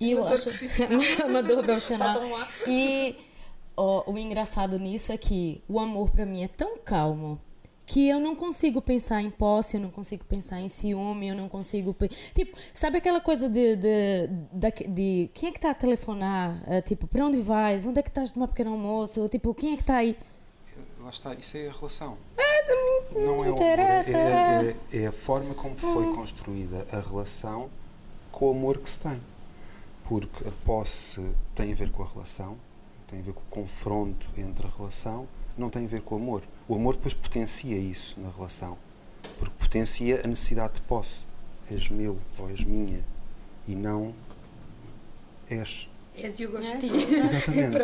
[0.00, 0.48] e eu acho
[1.24, 2.14] amador profissional.
[2.20, 2.48] Faltam lá.
[2.66, 3.16] E
[3.80, 7.40] ó, o engraçado nisso é que o amor pra mim é tão calmo
[7.86, 11.48] que eu não consigo pensar em posse, eu não consigo pensar em ciúme, eu não
[11.48, 11.96] consigo.
[12.34, 13.76] Tipo, sabe aquela coisa de.
[13.76, 16.62] de, da- de quem é que tá a telefonar?
[16.66, 17.86] É, tipo, pra onde vais?
[17.86, 19.26] Onde é que estás de uma pequeno almoço?
[19.30, 20.14] Tipo, quem é que tá aí?
[21.00, 22.18] Lá está, isso é a relação.
[23.14, 24.16] não não é interessa.
[24.18, 27.70] é, é- é a forma como foi construída a relação
[28.30, 29.18] com o amor que se tem.
[30.04, 32.56] Porque a posse tem a ver com a relação,
[33.08, 36.18] tem a ver com o confronto entre a relação, não tem a ver com o
[36.18, 36.42] amor.
[36.68, 38.76] O amor depois potencia isso na relação,
[39.38, 41.26] porque potencia a necessidade de posse.
[41.70, 43.04] És meu ou és minha
[43.66, 44.14] e não
[45.50, 45.88] és.
[46.14, 46.96] És o gostinho.
[47.24, 47.78] Exatamente.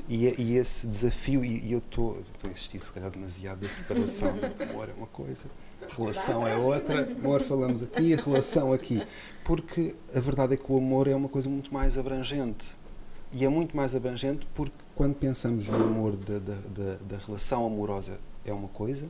[0.08, 3.68] E, é- e esse desafio, e, e eu estou a insistir se calhar demasiado da
[3.68, 4.30] separação,
[4.70, 5.46] amor é uma coisa,
[5.96, 9.02] relação é outra, amor falamos aqui, relação aqui.
[9.44, 12.74] Porque a verdade é que o amor é uma coisa muito mais abrangente.
[13.32, 17.64] E é muito mais abrangente porque quando pensamos no amor da, da, da, da relação
[17.66, 19.08] amorosa é uma coisa,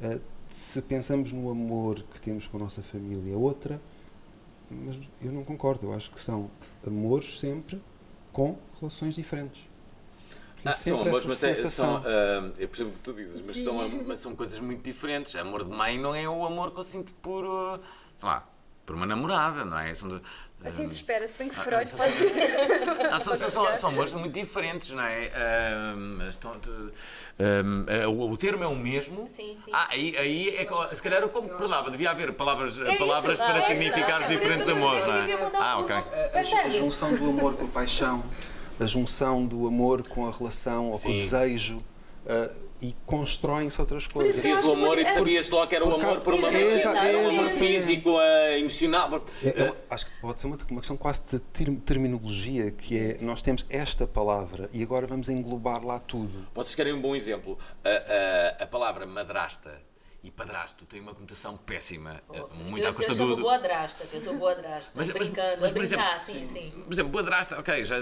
[0.00, 3.80] eh, se pensamos no amor que temos com a nossa família é outra,
[4.70, 5.86] mas eu não concordo.
[5.86, 6.48] Eu acho que são
[6.86, 7.82] amores sempre
[8.32, 9.68] com relações diferentes.
[10.64, 12.02] Ah, sempre amores, essa mas é- sensação.
[12.02, 15.34] são, ah, eu percebo o que tu dizes, mas são, mas são coisas muito diferentes.
[15.34, 17.80] Amor de mãe não é o amor que eu sinto por, ah,
[18.16, 18.46] sei lá,
[18.86, 19.92] por uma namorada, não é?
[19.94, 20.20] São,
[20.62, 22.12] Assim se espera, se bem que Ah, Freud são- pode...
[23.10, 25.30] Ah, são, são, são, são amores muito diferentes, não é?
[25.34, 26.92] Ah, mas estão- tu-
[27.38, 29.26] ah, o, o termo é o mesmo.
[29.28, 29.70] Sim, sim.
[29.72, 33.54] Ah, aí, aí é que, se calhar eu concordava, devia haver palavras, palavras isso, para
[33.54, 35.50] ah, é significar os é diferentes amores, não é?
[35.58, 35.96] Ah, o- ok.
[35.96, 38.22] A, a junção do amor com a paixão,
[38.78, 41.82] a junção do amor com a relação ou com o desejo
[42.26, 42.48] ah,
[42.80, 44.36] e constroem-se outras coisas.
[44.36, 47.50] Dizias o amor e tu sabias logo que era o amor por uma um amor
[47.56, 49.22] físico, ah, emocional.
[49.44, 53.16] É- é- acho que pode ser uma, uma questão quase de ter- terminologia, que é
[53.20, 56.46] nós temos esta palavra e agora vamos englobar lá tudo.
[56.54, 57.58] Vocês querem um bom exemplo?
[57.84, 59.80] A, a, a palavra madrasta
[60.22, 63.36] e padrasto tem uma conotação péssima, eh, muito à custa eu do.
[63.38, 64.92] boa drasta, que eu sou boa drasta.
[64.94, 66.70] Mas- mas- brincando, mas, a por exemplo, brincar, sim, sim.
[66.84, 67.96] Por exemplo, padrasta, ok, já,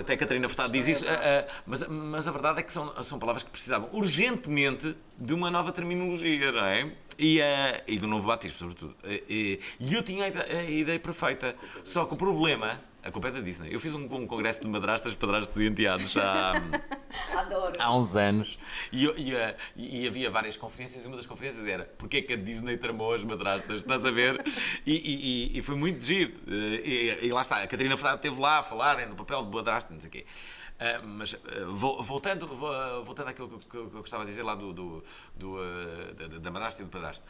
[0.00, 3.02] até a Catarina Furtado diz isso, eh, eh, mas, mas a verdade é que são,
[3.02, 6.92] são palavras que precisavam urgentemente de uma nova terminologia, não é?
[7.18, 8.94] E, eh, e do novo batismo, sobretudo.
[9.04, 13.10] Eh, E, e eu tinha a ideia, a ideia perfeita, só que o problema, a
[13.10, 13.72] culpa é da Disney.
[13.72, 16.52] Eu fiz um, um congresso de madrastas, padrastos e enteados há,
[17.78, 18.58] há uns anos
[18.92, 22.32] e, e, eh, e havia várias conferências e uma das conferências era porque é que
[22.32, 24.42] a Disney tramou as madrastas, estás a ver?
[24.86, 26.32] E, e- e- e foi muito giro.
[26.48, 29.44] Eh, E, e lá está, a Catarina Furtado esteve lá a falar eh, no papel
[29.44, 30.26] de madrasta, não sei o quê.
[30.78, 31.36] Ah, mas
[31.68, 35.04] vo- voltando, vo- voltando àquilo que, eu gostava de dizer lá do, do,
[35.36, 37.24] do, ah, da, da madrasta e do padrasto.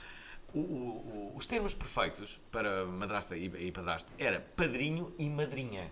[0.55, 5.91] O- o- os termos perfeitos para madrasta e, e padrasto era padrinho e madrinha.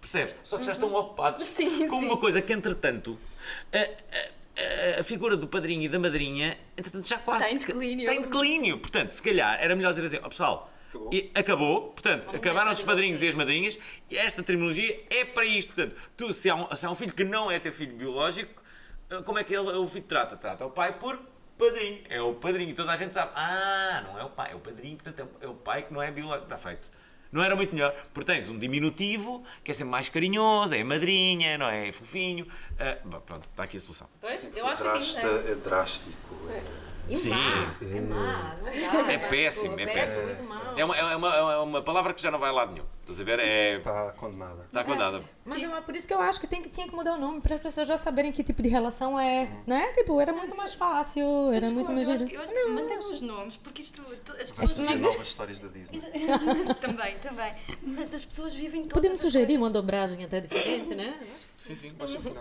[0.00, 0.34] Percebes?
[0.44, 1.46] Só que já estão ocupados Uhum.
[1.48, 2.06] Sim, com sim.
[2.06, 3.18] uma coisa que, entretanto,
[3.72, 7.42] a, a- a figura do padrinho e da madrinha, entretanto, já quase.
[7.42, 8.04] Está em declínio.
[8.08, 8.78] Está em declínio.
[8.78, 10.70] Portanto, se calhar era melhor dizer assim: ó pessoal,
[11.12, 11.88] e acabou.
[11.88, 13.78] Portanto, acabaram os padrinhos e as madrinhas,
[14.10, 15.72] e esta terminologia é para isto.
[15.74, 18.62] Portanto, tu, se há um, se há um filho que não é teu filho biológico,
[19.10, 20.36] eh, como é que ele, o filho trata?
[20.36, 21.18] Trata o pai por
[21.58, 22.00] padrinho.
[22.08, 22.70] É o padrinho.
[22.70, 25.46] E toda a gente sabe: ah, não é o pai, é o padrinho, portanto, é
[25.46, 26.44] o- é o pai que não é biológico.
[26.44, 26.90] Está feito.
[27.32, 31.58] Não era muito melhor, porque tens um diminutivo que é sempre mais carinhoso, é madrinha,
[31.58, 31.88] não é?
[31.88, 32.46] É fofinho.
[32.78, 34.08] Ah, bom, pronto, está aqui a solução.
[34.20, 35.16] Pois, eu acho que sim.
[35.16, 35.50] né?
[35.50, 36.12] é drástico.
[37.08, 37.30] E Sim.
[37.30, 37.36] má,
[37.82, 39.12] é má, não dá.
[39.12, 40.24] É péssimo, é péssimo.
[40.24, 40.78] muito mal.
[40.78, 42.86] É uma, é, uma, é uma palavra que já não vai a lado nenhum.
[43.00, 43.38] Estás a ver?
[43.38, 43.76] É.
[43.76, 44.64] Está condenada.
[44.64, 45.22] Está condenada.
[45.44, 47.40] Mas é por isso que eu acho que tem que, tinha que mudar o nome,
[47.42, 49.92] para as pessoas já saberem que tipo de relação é, né?
[49.92, 52.08] Tipo, era muito mais fácil, era muito mais...
[52.08, 54.02] Eu acho que, eu acho que mantemos os nomes, porque isto.
[54.40, 56.00] As pessoas As novas histórias da Disney.
[56.80, 57.52] também, também.
[57.82, 61.14] Mas as pessoas vivem todas Podemos as sugerir uma dobragem até diferente, né?
[61.20, 61.88] Eu acho que Sim, sim.
[61.90, 62.32] Sim,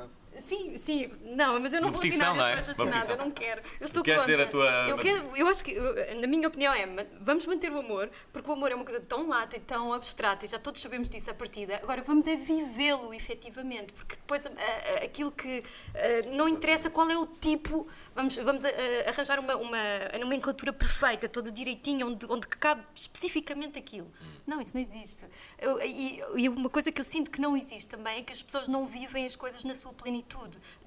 [0.78, 1.12] sim.
[1.24, 2.56] Não, mas eu não Uma vou petição, assinar não é?
[2.91, 3.15] petição.
[3.15, 3.62] eu não quero.
[3.80, 4.38] Eu estou queres contra.
[4.38, 6.86] ter a tua- Eu quero, eu acho que, eu- na minha opinião é,
[7.22, 10.46] vamos manter o amor, porque o amor é uma coisa tão lata e tão abstrata,
[10.46, 11.80] e já todos sabemos disso à partida.
[11.84, 15.63] Agora vamos é vivê-lo efetivamente, porque depois a- a- aquilo que
[15.96, 18.69] a, não interessa qual é o tipo, vamos, vamos a-
[19.08, 19.78] arranjar uma, uma
[20.13, 24.12] a nomenclatura perfeita, toda direitinha, onde, onde cabe especificamente aquilo.
[24.46, 25.26] Não, isso não existe.
[25.60, 28.41] Eu- e, e uma coisa que eu sinto que não existe também é que as
[28.41, 30.23] pessoas não vivem as coisas na sua plenitude,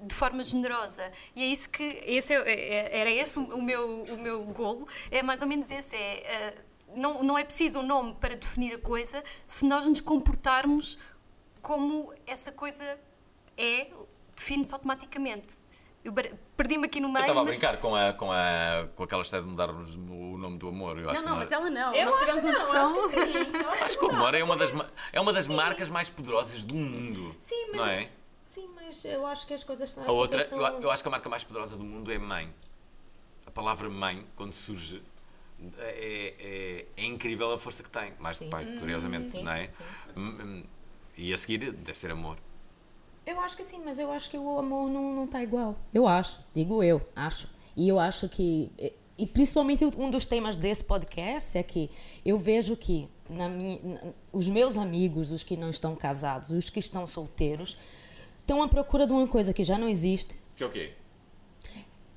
[0.01, 1.11] de forma generosa.
[1.35, 1.83] E é isso que.
[2.05, 4.87] Esse é- é- era esse o meu, o meu golo.
[5.11, 5.95] É mais ou menos esse.
[5.95, 6.55] É, eh,
[6.95, 10.97] não, não é preciso um nome para definir a coisa se nós nos comportarmos
[11.61, 12.99] como essa coisa
[13.57, 13.87] é,
[14.35, 15.55] define-se automaticamente.
[16.03, 16.13] Eu
[16.55, 17.17] perdi-me aqui no meio.
[17.17, 20.37] Eu estava a mas- brincar com, a, com, a, com aquela história de mudarmos o
[20.37, 20.97] nome do amor.
[20.97, 21.93] Eu acho Não, não, que mas ela não.
[21.93, 22.85] Eu Nós tivemos uma discussão.
[22.85, 23.57] acho que sim.
[23.61, 24.73] Eu acho Acho que o amor é uma das,
[25.11, 27.35] é uma das marcas mais poderosas do mundo.
[27.39, 28.09] Sim, mas, Não é?
[28.57, 30.03] Sim, mas eu acho que as coisas estão...
[30.05, 32.53] A outra, eu, a- eu acho que a marca mais poderosa do mundo é mãe.
[33.45, 35.01] A palavra mãe, quando surge,
[35.77, 38.13] é, é- é incrível a força que tem.
[38.19, 39.71] Mais de pai, curiosamente, sim, não é?
[39.71, 39.83] sim.
[40.15, 40.63] Hum, hum,
[41.17, 42.37] E a seguir deve ser amor.
[43.25, 45.75] Eu acho que sim, mas eu acho que o amor não, não tá igual.
[45.93, 47.49] Eu acho, digo eu, acho.
[47.75, 48.71] E eu acho que.
[49.17, 51.89] E principalmente um dos temas desse podcast é que
[52.23, 53.79] eu vejo que na minha,
[54.31, 57.75] os meus amigos, os que não estão casados, os que estão solteiros,
[58.47, 60.39] estão à procura de uma coisa que já não existe.
[60.55, 60.93] Que é o quê?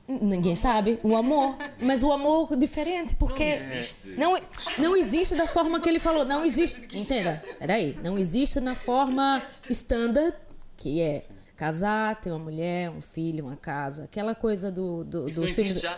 [0.09, 1.57] Ninguém sabe, o amor.
[1.81, 3.45] Mas o amor diferente, porque.
[3.45, 4.09] Não existe.
[4.17, 4.39] Não,
[4.79, 6.25] não existe da forma que ele falou.
[6.25, 6.81] Não existe.
[6.93, 7.45] Entenda?
[7.59, 7.97] Peraí.
[8.03, 10.35] Não existe na forma standard,
[10.77, 11.23] que é
[11.57, 14.05] casar, ter uma mulher, um filho, uma casa.
[14.05, 15.73] Aquela coisa do, do, Isso não dos filmes.
[15.77, 15.97] existe já?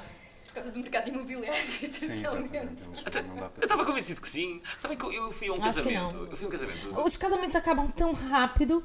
[0.49, 2.55] Por causa do mercado imobiliário, Sim, essencialmente.
[2.55, 4.61] Eu estava convencido que sim.
[4.77, 6.17] Sabem que eu- fui a um Acho que casamento.
[6.19, 6.27] não.
[6.27, 7.03] Eu fui a um casamento.
[7.03, 8.85] Os casamentos acabam tão rápido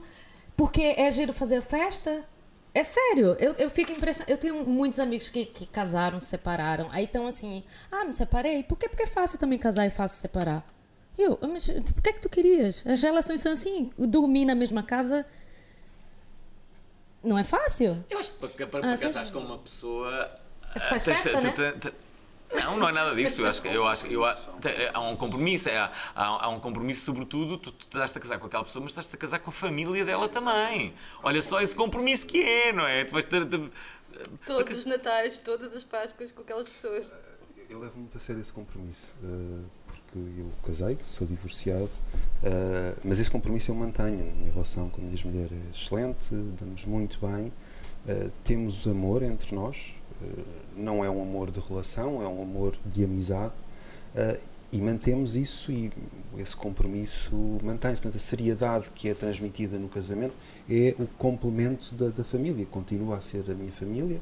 [0.57, 2.25] porque é giro fazer a festa.
[2.73, 4.31] É sério, eu, eu fico impressionada.
[4.31, 6.89] Eu tenho muitos amigos que, que casaram, se separaram.
[6.91, 8.63] Aí estão assim, ah, me separei.
[8.63, 8.89] Por quê?
[8.89, 10.65] Porque é fácil também casar e fácil separar.
[11.17, 12.83] E Eu, "Ah, mas o que é que tu querias?
[12.85, 13.91] As relações são assim.
[13.97, 15.25] Dormir na mesma casa
[17.23, 18.03] não é fácil.
[18.09, 19.33] Eu acho que para, para, Ah, para casares sim.
[19.33, 20.31] com uma pessoa.
[20.89, 21.53] Faz ah, festa, né?
[22.53, 23.41] Não, não é nada disso.
[23.41, 25.69] Eu acho que eu acho, eu, há um compromisso.
[25.69, 28.91] é- há, há um compromisso, sobretudo, tu, tu estás-te a casar com aquela pessoa, mas
[28.91, 30.93] estás-te a casar com a família dela também.
[31.23, 33.03] Olha só esse compromisso que é, não é?
[33.03, 33.45] Tu vais ter.
[33.45, 33.69] ter-
[34.45, 37.11] Todos os natais, todas as Páscoas com aquelas pessoas.
[37.69, 41.89] Eu levo muito a sério esse compromisso, eh, porque eu casei, sou divorciado,
[42.41, 44.21] eh, mas esse compromisso eu mantenho.
[44.21, 47.51] A minha relação com a minha mulher é excelente, damos muito bem,
[48.07, 50.06] eh, temos amor entre nós, eh,
[50.75, 53.53] não é um amor de relação, é um amor de amizade,
[54.15, 54.39] eh,
[54.71, 55.91] e mantemos isso e
[56.37, 58.01] esse compromisso mantém-se.
[58.01, 60.35] Portanto, a seriedade que é transmitida no casamento
[60.69, 64.21] é o complemento da, da família, continua a ser a minha família.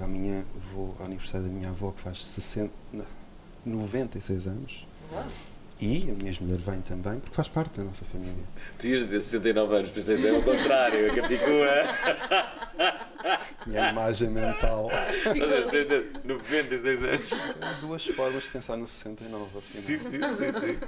[0.00, 3.06] Amanhã vou ao aniversário da minha avó, que faz 60, não,
[3.64, 4.86] 96 anos.
[5.84, 8.44] E a minha mulher vem também, porque faz parte da nossa família.
[8.78, 11.68] Tu ias dizer 69 anos, mas é o contrário, a Capicua.
[13.66, 14.88] Minha imagem mental.
[16.24, 17.32] 96 anos.
[17.60, 19.60] Há duas formas de pensar no 69, afinal.
[19.62, 20.78] Sim, sim, sim, sim.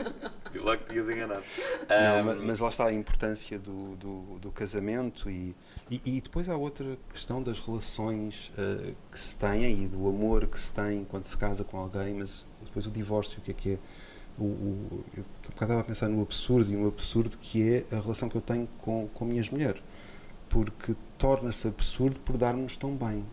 [0.52, 1.42] Vi lá que tinhas enganado.
[1.88, 5.56] Não, ma- mas lá está a importância do, do, do casamento e,
[5.90, 10.46] e, e depois há outra questão das relações eh, que se têm e do amor
[10.46, 13.54] que se tem quando se casa com alguém, mas depois o divórcio, o que é
[13.54, 13.78] que é?
[14.38, 18.28] O, o, eu estava a pensar no absurdo e no absurdo que é a relação
[18.28, 19.80] que eu tenho com, com a minha mulher,
[20.48, 23.24] porque torna-se absurdo por darmos tão bem.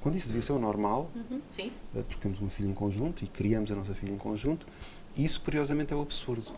[0.00, 1.10] Quando isso devia ser o normal,
[1.50, 1.72] Sim.
[1.94, 4.64] eh, porque temos uma filha em conjunto e criamos a nossa filha em conjunto,
[5.16, 6.52] isso curiosamente é o absurdo.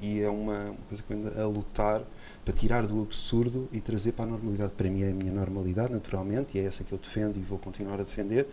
[0.00, 2.02] E é uma, uma coisa que eu ando a lutar
[2.44, 4.72] para tirar do absurdo e trazer para a normalidade.
[4.72, 7.58] Para mim é a minha normalidade, naturalmente, e é essa que eu defendo e vou
[7.58, 8.48] continuar a defender,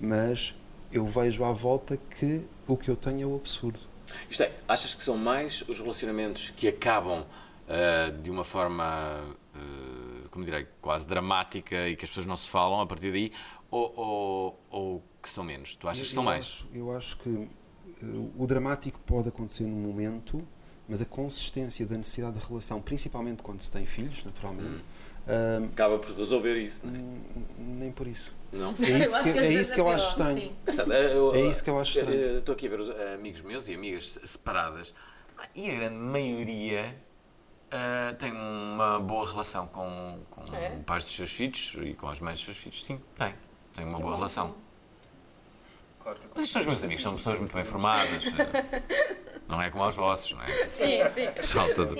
[0.00, 0.54] mas
[0.92, 3.80] eu vejo à volta que o que eu tenho é o absurdo.
[4.28, 7.24] Isto é, achas que são mais os relacionamentos que acabam
[7.68, 8.84] ah, de uma forma,
[9.54, 13.32] ah, como direi, quase dramática e que as pessoas não se falam a partir daí,
[13.70, 15.76] ou, ou, ou que são menos?
[15.76, 16.44] Tu achas que são eu mais?
[16.44, 17.48] Acho, eu acho que
[18.02, 20.46] eh, o dramático pode acontecer no momento,
[20.92, 24.84] mas a consistência da necessidade de relação, principalmente quando se tem filhos, naturalmente,
[25.72, 26.98] Acaba por resolver isso, não é?
[26.98, 27.22] hum,
[27.78, 28.34] nem por isso.
[28.52, 28.74] Não?
[28.82, 30.52] É isso que, que é isso que eu acho estranho.
[31.32, 32.38] É isso que eu acho estranho.
[32.40, 34.92] Estou aqui a ver os eh, amigos meus e amigas separadas
[35.38, 36.94] ah, e a grande maioria
[37.70, 40.76] ah, tem uma boa relação com, com É?
[40.76, 42.84] os pais dos seus filhos e com as mães dos seus filhos.
[42.84, 43.32] Sim, tem.
[43.74, 44.54] Tem uma boa relação.
[46.34, 48.26] Mas isto são os meus amigos, são pessoas muito bem formadas.
[48.26, 48.82] eh,
[49.48, 50.64] Não é como aos vossos, não é?
[50.66, 51.26] Sim, sim.
[51.32, 51.94] Pessoal todo.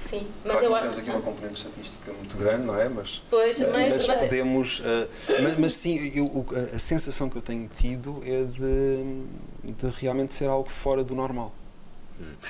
[0.00, 0.82] Sim, Claro mas que eu acho.
[0.82, 2.88] temos aqui uma componente estatística muito grande, não é?
[2.88, 4.82] Mas, Pois, mas, mas mas- podemos.
[4.84, 5.08] ah,
[5.42, 10.48] mas, mas sim, eu- a, sensação que eu tenho tido é de, de realmente ser
[10.48, 11.52] algo fora do normal.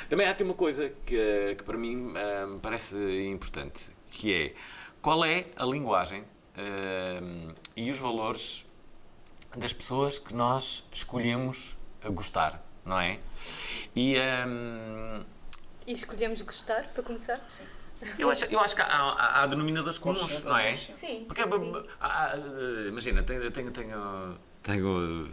[0.09, 2.97] Também há aqui uma coisa que, que para mim me parece
[3.31, 4.53] importante, que é
[5.03, 6.25] qual é a linguagem
[6.57, 8.65] ah, e os valores
[9.57, 13.19] das pessoas que nós escolhemos a gostar, não é?
[13.95, 15.23] E ah,
[15.87, 17.41] E escolhemos gostar, para começar?
[17.49, 17.65] Sim.
[18.19, 20.77] eu, acho, eu acho que há, há- há denominadores comuns, não é?
[20.95, 21.83] Sim, Porque, sim, sim.
[22.01, 22.37] há- há-
[22.89, 25.31] imagina, tenho, tenho, tenho, tenho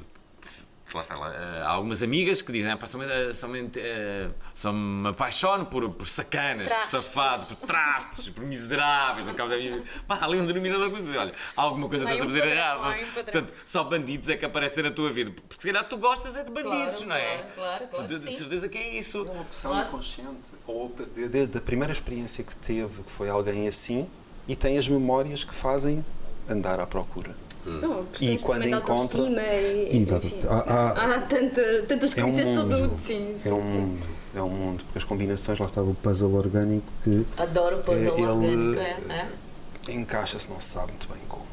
[0.97, 3.47] lá está, lá, eh, há algumas amigas que dizem, ah, pá, só me, eh, só
[3.47, 6.91] me, eh, só me apaixono por, por sacanas, Trastes.
[6.91, 9.84] por safados, por trastes, por miseráveis, no cabo da minha.
[10.08, 12.58] Pá, ali um denominador que diz, olha, há alguma coisa estás a um fazer padrão,
[12.58, 13.08] errado.
[13.08, 13.12] um.
[13.13, 15.32] Portanto, só bandidos é que aparecem na tua vida.
[15.32, 17.36] Porque se calhar tu gostas é de bandidos, Claro, não é?
[17.38, 19.23] claro, claro, claro Tu que de, certeza que é isso.
[19.23, 19.88] Uma opção Claro.
[19.88, 20.38] inconsciente.
[20.67, 24.10] Ou de- de- da primeira experiência que teve, que foi alguém assim,
[24.47, 26.06] e tem as memórias que fazem
[26.49, 27.36] andar à procura.
[27.65, 30.08] Não, E quando encontra- E, E
[30.49, 32.78] há- há- há tanta, tantas É um coisas, é mundo.
[32.89, 32.99] tudo.
[32.99, 33.73] Sim, sim, É um sim.
[33.73, 37.82] mundo, é um mundo, porque as combinações, lá estava o puzzle orgânico que Adoro o
[37.82, 41.45] puzzle Ele- orgânico, é, encaixa-se, não se sabe muito bem como.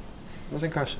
[0.51, 0.99] Mas encaixa,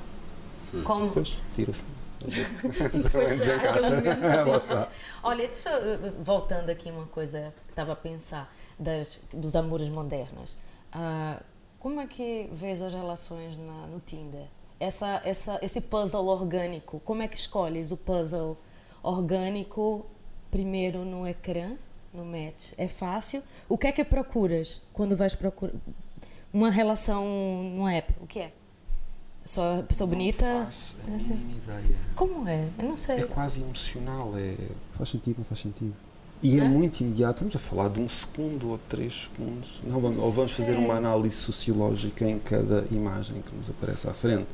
[0.73, 0.81] é.
[0.83, 1.07] Como?
[1.09, 1.85] depois tira-se.
[2.20, 3.96] Pois Também é, desencaixa.
[3.99, 4.88] aquele Lá está.
[5.23, 10.57] Olha, deixa eu, voltando aqui uma coisa que estava a pensar das, dos amores modernos.
[10.92, 11.40] Ah,
[11.81, 14.46] como é que vês as relações na- no Tinder?
[14.81, 18.57] Essa, essa, esse puzzle orgânico, como é que escolhes o puzzle
[19.03, 20.07] orgânico
[20.51, 21.77] primeiro no ecrã,
[22.14, 22.73] no match?
[22.79, 23.43] É fácil?
[23.69, 25.75] O que é que procuras quando vais procurar
[26.53, 27.25] uma relação
[27.62, 28.14] no app?
[28.23, 28.53] O que é?
[29.45, 30.69] Só pessoa bonita?
[31.07, 31.99] Não a mínima ideia.
[32.14, 32.69] Como é?
[32.79, 33.19] Eu não sei.
[33.19, 34.57] É quase emocional, é...
[34.93, 35.95] faz sentido, não faz sentido.
[36.42, 39.83] E é muito imediato, estamos a falar de um segundo ou três segundos.
[39.87, 44.14] Não, vamos, ou vamos fazer uma análise sociológica em cada imagem que nos aparece à
[44.14, 44.46] frente.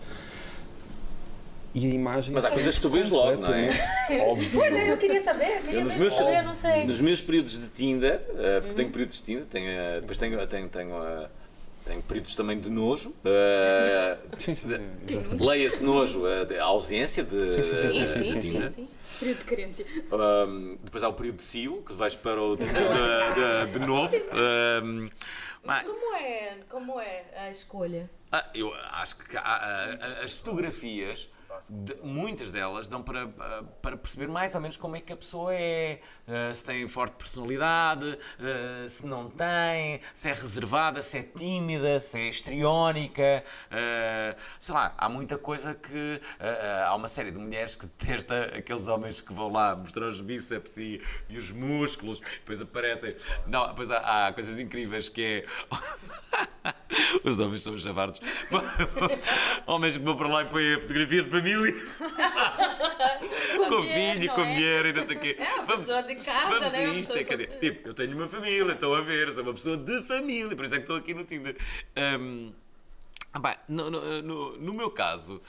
[1.73, 2.35] E a imagem.
[2.35, 3.69] Mas há é coisas que tu vês logo, não é?
[4.27, 4.51] Óbvio.
[4.53, 6.87] Pois é, eu queria saber, eu queria Eu nos meus, eu não sei.
[6.87, 10.47] nos meus períodos de Tinder, eh, porque tenho períodos de Tinder, tenho, eh, depois tenho,
[10.47, 10.95] tenho, tenho,
[11.87, 13.15] tenho períodos também de nojo.
[13.25, 14.67] eh, Sim, sim,
[15.09, 15.43] exatamente.
[15.43, 18.89] Leia-se nojo eh, de- a ausência de, Sim, sim, sim, de sim, sim, sim.
[19.19, 19.87] Período de carência.
[20.13, 23.87] Um, depois há o período de CIO, que vais para o Tinder de, de- de
[23.87, 24.15] novo.
[24.85, 25.09] Um,
[25.65, 28.11] mas, Como é, como é a escolha?
[28.31, 31.31] ah, eu acho que há- há- as fotografias,
[31.71, 33.27] de- muitas delas, dão para,
[33.83, 36.01] para perceber mais ou menos como é que a pessoa é.
[36.27, 42.01] Uh, se tem forte personalidade, uh, se não tem, se é reservada, se é tímida,
[42.01, 43.45] se é histriónica.
[43.71, 46.21] uh, sei lá, há muita coisa que.
[46.87, 50.77] há uma série de mulheres que detesta aqueles homens que vão lá mostrar os bíceps
[50.77, 53.15] e, e os músculos, depois aparecem.
[53.47, 55.47] Não, depois há, há coisas incríveis que é.
[57.25, 58.21] Os homens são os chavardos.
[59.67, 61.46] homens que vão para lá e põem a fotografia de família.
[63.69, 63.81] com
[64.29, 64.53] não com é?
[64.55, 65.37] mulher e não sei o quê.
[65.39, 66.89] É uma pessoa de casa, vamos né?
[66.89, 67.13] Uma isto.
[67.13, 70.55] é, dizer, tipo, eu tenho uma família, estão a ver, sou uma pessoa de família,
[70.57, 71.57] por isso é que estou aqui no Tinder.
[73.41, 75.43] Bem, no, no- no- no meu caso,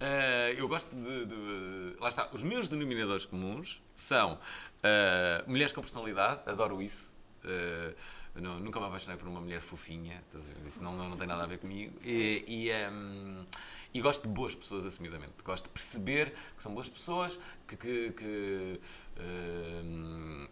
[0.00, 4.38] eh, eu gosto de, de- Lá está, os meus denominadores comuns são
[4.82, 7.13] eh, mulheres com personalidade, adoro isso.
[7.44, 7.94] Eh,
[8.36, 10.22] não- nunca me apaixonei por uma mulher fofinha,
[10.66, 11.94] isso não, não, não tem nada a ver comigo.
[12.02, 13.44] E, e, ehm,
[13.92, 15.32] e gosto de boas pessoas, assumidamente.
[15.44, 17.76] Gosto de perceber que são boas pessoas, que.
[17.76, 18.80] que, que,
[19.18, 20.48] ehm,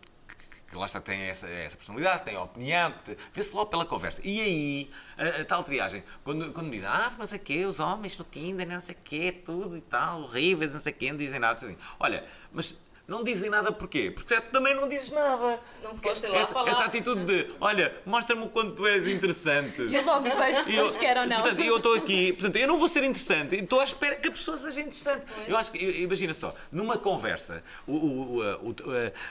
[0.71, 2.95] que- lá está, têm essa, essa personalidade, têm a opinião,
[3.33, 4.23] vê-se logo pela conversa.
[4.25, 7.79] E aí, a, a tal triagem, quando, quando dizem, ah, não sei o quê, os
[7.79, 11.39] homens no Tinder, não sei o quê, tudo e tal, horríveis, não sei não dizem
[11.39, 12.75] nada, assim, olha, mas
[13.07, 14.11] não dizem nada porquê?
[14.11, 15.61] Porque tu também não dizes nada.
[15.83, 16.71] Não foste lá essa, falar.
[16.71, 19.83] essa atitude de, olha, mostra-me o quanto tu és interessante.
[19.93, 21.41] Eu logo vejo se eles querem ou não.
[21.43, 24.31] Portanto, eu estou aqui, portanto, eu não vou ser interessante, estou à espera que a
[24.31, 25.25] pessoa seja interessante.
[25.49, 28.75] Eu acho que, imagina só, numa conversa, o- o- o-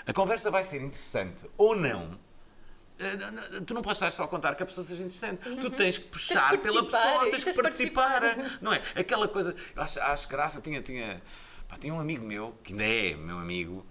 [0.06, 2.20] a, a conversa vai ser interessante ou não.
[3.00, 5.56] eh, Tu não podes estar só a contar que a pessoa seja interessante.
[5.60, 8.22] Tu tens que puxar Tens pela pessoa, tens tens que que participar.
[8.22, 8.60] participar.
[8.62, 8.82] Não é?
[8.96, 9.56] Aquela coisa.
[9.76, 10.62] Eu acho, acho graça.
[10.62, 11.22] Tinha, tinha,
[11.72, 13.86] pá, tinha um amigo meu, que ainda é meu amigo,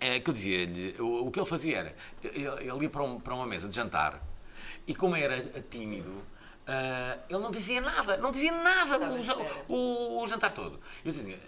[0.00, 3.20] é, que eu dizia-lhe, o, o que ele fazia era, ele, ele ia para, um-
[3.20, 4.20] para uma mesa de jantar
[4.86, 5.40] e como era
[5.70, 6.12] tímido,
[6.66, 8.98] ah, ele não dizia nada, não dizia nada
[9.68, 10.80] o, o- o jantar todo.
[11.04, 11.38] Eu dizia,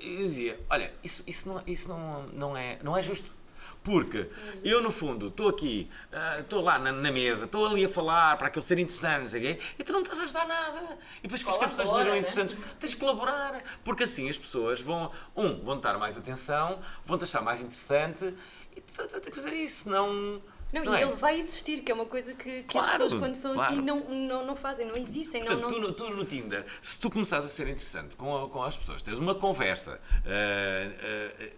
[0.00, 3.34] eu dizia olha, isso, isso, não, isso não, não, é, não é justo.
[3.82, 4.28] Porque
[4.62, 8.36] eu, no fundo, estou aqui, ah, estou lá na, na mesa, estou ali a falar
[8.36, 10.98] para aquilo ser interessante, não sei quê, e tu não estás a ajudar nada.
[11.18, 12.18] E depois que as pessoas sejam né?
[12.18, 13.62] interessantes, tens de colaborar.
[13.84, 18.34] Porque assim as pessoas vão, um, vão dar mais atenção, vão-te achar mais interessante,
[18.76, 20.42] e tu tens que fazer isso, senão.
[20.70, 21.02] Não, não e é?
[21.02, 23.72] ele vai existir, que é uma coisa que, que Claro, as pessoas, quando são claro.
[23.72, 25.42] assim, não, não, não fazem, não existem.
[25.42, 28.36] Portanto, não, tu, não no, tu no Tinder, se tu começares a ser interessante com,
[28.36, 31.50] a- com as pessoas, tens uma conversa, ah, ah,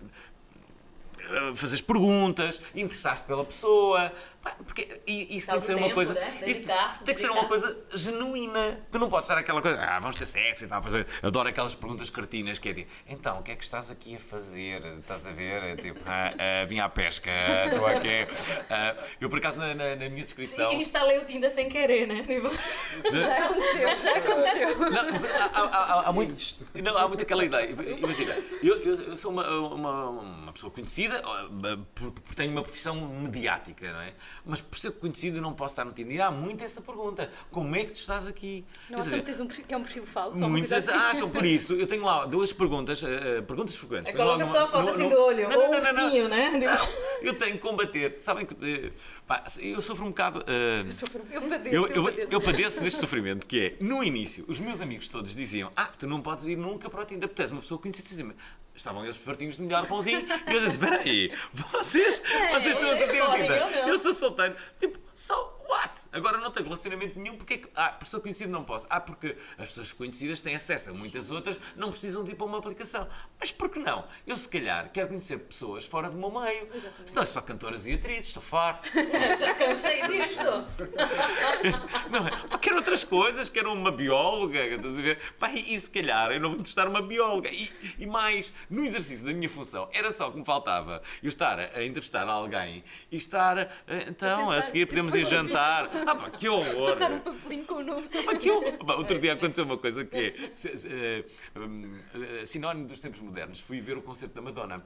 [1.31, 4.13] ah, fazes perguntas, interessaste pela pessoa,
[4.67, 6.15] porque e- isso tem Dá que ser o uma tempo, coisa.
[6.15, 6.33] né?
[6.47, 8.81] Isso Dedicar, tem que ser uma coisa genuína.
[8.91, 10.83] Tu não podes estar aquela coisa, ah, vamos ter sexo e tal.
[10.83, 14.17] fazer- Adoro aquelas perguntas cartinas que é tipo, então, o que é que estás aqui
[14.17, 14.83] a fazer?
[14.99, 15.63] Estás a ver?
[15.63, 17.31] É tipo, ah, ah, vim à pesca,
[17.67, 18.11] estou aqui.
[18.73, 20.73] Ah, eu, por acaso, na, na- na minha descrição.
[20.73, 22.23] Instalei o Tinder sem querer, né?
[22.23, 22.49] Tipo,
[23.13, 24.79] Já aconteceu, já aconteceu.
[24.79, 25.01] Não,
[25.53, 26.35] há, há- há- há muito,
[26.83, 27.69] não, há muito aquela ideia.
[27.99, 31.21] Imagina, eu, eu- eu sou uma, uma, uma pessoa conhecida
[31.95, 34.13] porque, porque tenho uma profissão mediática, não é?
[34.45, 36.21] Mas por ser conhecido eu não posso estar no Tinder.
[36.25, 38.65] Há muito essa pergunta: como é que tu estás aqui?
[38.89, 40.39] Não acham que tens um perfil, que é um perfil falso?
[40.49, 40.91] Muitos assim?
[40.91, 44.13] acham, por isso, eu tenho lá duas perguntas, eh, perguntas frequentes.
[44.13, 46.51] É, coloca só a foto assim do olho, ou o ursinho, né?
[46.61, 46.89] Não,
[47.23, 48.19] eu tenho que combater.
[48.19, 48.55] Sabem que.
[48.65, 48.93] eh,
[49.27, 50.45] pá, eu sofro um bocado.
[50.47, 50.85] eh,
[51.31, 52.29] Eu padeço, eu, eu, eu, padeço.
[52.33, 56.07] eu padeço deste sofrimento, que é, no início, os meus amigos todos diziam ah, tu
[56.07, 58.35] não podes ir nunca para o Tinder, porque és uma pessoa conhecida.
[58.75, 62.97] Estavam eles fartinhos de melhor pãozinho e eu disse, espera aí, vocês, vocês estão a
[62.97, 63.89] curtir o podem, Tinder.
[63.89, 64.57] eu sou solteiro.
[64.79, 65.35] Tipo, so
[65.69, 66.01] what?
[66.13, 67.69] Agora não tenho relacionamento nenhum, porque é que...
[67.75, 68.87] Ah, por ser conhecido não posso.
[68.89, 72.47] Ah, porque as pessoas conhecidas têm acesso a muitas outras, não precisam de ir para
[72.47, 73.07] uma aplicação.
[73.39, 74.05] Mas por que não?
[74.27, 76.69] Eu, se calhar, quero conhecer pessoas fora do meu meio.
[77.05, 78.89] Senão é só cantoras e atrizes, estou farto.
[79.39, 80.41] Já cansei disso.
[82.11, 82.59] Não é?
[82.59, 85.19] Quero outras coisas, quero uma bióloga, estás a ver?
[85.55, 87.51] E, se calhar eu não vou entrevistar uma bióloga.
[87.51, 91.59] E, e mais, no exercício da minha função, era só que me faltava eu estar
[91.59, 93.69] a, a entrevistar alguém e estar, a-
[94.09, 95.91] então, a, pensar, seguir podemos ir jantar.
[96.11, 96.93] Ah, pá, que horror!
[96.95, 98.09] Passar um papelinho com o nome.
[98.09, 98.85] Pá, que horror!
[98.85, 100.35] Pá, outro dia aconteceu uma coisa que é
[100.85, 101.25] eh,
[101.57, 102.01] hum,
[102.41, 103.61] eh, sinónimo dos tempos modernos.
[103.61, 104.85] Fui ver o concerto da Madonna.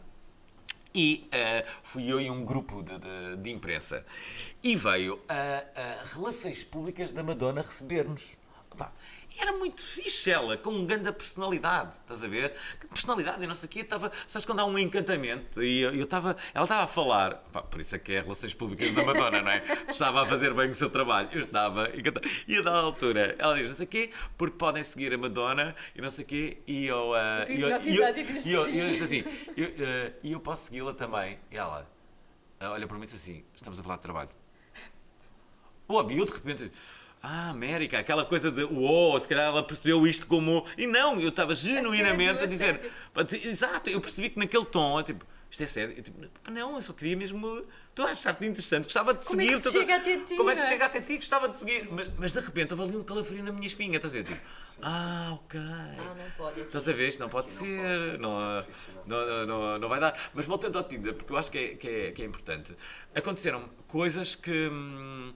[0.94, 4.04] E eh, fui eu e um grupo de, de, de imprensa.
[4.62, 8.36] E veio a, a Relações Públicas da Madonna receber-nos.
[9.38, 12.54] Era muito fixe ela, com uma grande personalidade, estás a ver?
[12.88, 13.80] Personalidade e não sei o quê.
[13.80, 15.62] Estava, sabes quando há um encantamento?
[15.62, 18.54] E eu eu estava, ela estava a falar, pá, por isso é que é Relações
[18.54, 19.62] Públicas da Madonna, não é?
[19.88, 21.28] Estava a fazer bem o seu trabalho.
[21.32, 22.28] Eu estava encantado.
[22.46, 25.74] E a dada altura, ela diz, não sei o quê, porque podem seguir a Madonna
[25.94, 26.58] e não sei o quê.
[26.66, 27.12] E eu.
[27.46, 29.24] Tu e eu, e eu, e eu, e eu disse assim,
[29.56, 31.38] eu, ah, e eu posso segui-la também.
[31.50, 31.88] E ela
[32.60, 34.30] ah, olha para mim e diz assim: estamos a falar de trabalho.
[35.88, 36.70] Ouvi eu de repente.
[37.26, 40.66] Ah, América, aquela coisa de uou, se calhar ela percebeu isto como.
[40.76, 42.92] E não, eu estava genuinamente a dizer.
[43.44, 45.94] Exato, eu percebi que naquele tom, é tipo, isto é sério.
[45.96, 47.64] Eu, tipo, "Pá, não, eu só queria mesmo.
[47.94, 49.56] Tu achar-te interessante, gostava de Como é seguir.
[49.56, 50.70] que se tu- chega até ti, Como é que se é?
[50.70, 51.16] chega até ti?
[51.16, 51.88] Gostava de seguir.
[51.90, 54.24] Mas, mas de repente houve ali um calafrio na minha espinha, estás a ver?
[54.24, 54.40] Tipo,
[54.82, 55.60] ah, ok.
[55.60, 56.60] Ah, não pode.
[56.60, 56.66] aqui.
[56.66, 57.08] Estás a ver?
[57.08, 58.36] Isto não pode ser, não,
[59.06, 60.30] não, não, não vai dar.
[60.34, 62.74] Mas voltando ao Tinder, porque eu acho que é, que é, que é importante.
[63.14, 65.32] Aconteceram coisas que, hum,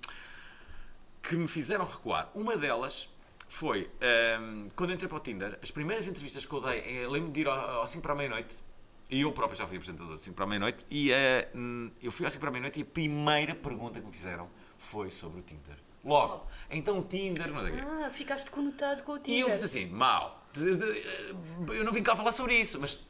[1.23, 2.31] que me fizeram recuar.
[2.35, 3.09] Uma delas
[3.49, 3.91] foi
[4.41, 7.41] hum, quando entrei para o Tinder, as primeiras entrevistas que eu dei, eh, lembro-me de
[7.41, 8.57] ir ao, ao 5 para a meia-noite.
[9.11, 10.85] E eu próprio já fui apresentador de 5 para a meia-noite.
[10.91, 14.07] E eh, hum, eu fui ao 5 para a meia-noite e a primeira pergunta que
[14.07, 15.77] me fizeram foi sobre o Tinder.
[16.05, 17.83] Logo, então o Tinder, não sei o quê.
[17.85, 19.41] Ah, ficaste conotado com o E Tinder.
[19.41, 20.47] eu disse assim, mal,
[21.75, 23.03] eu não vim cá falar sobre isso, mas,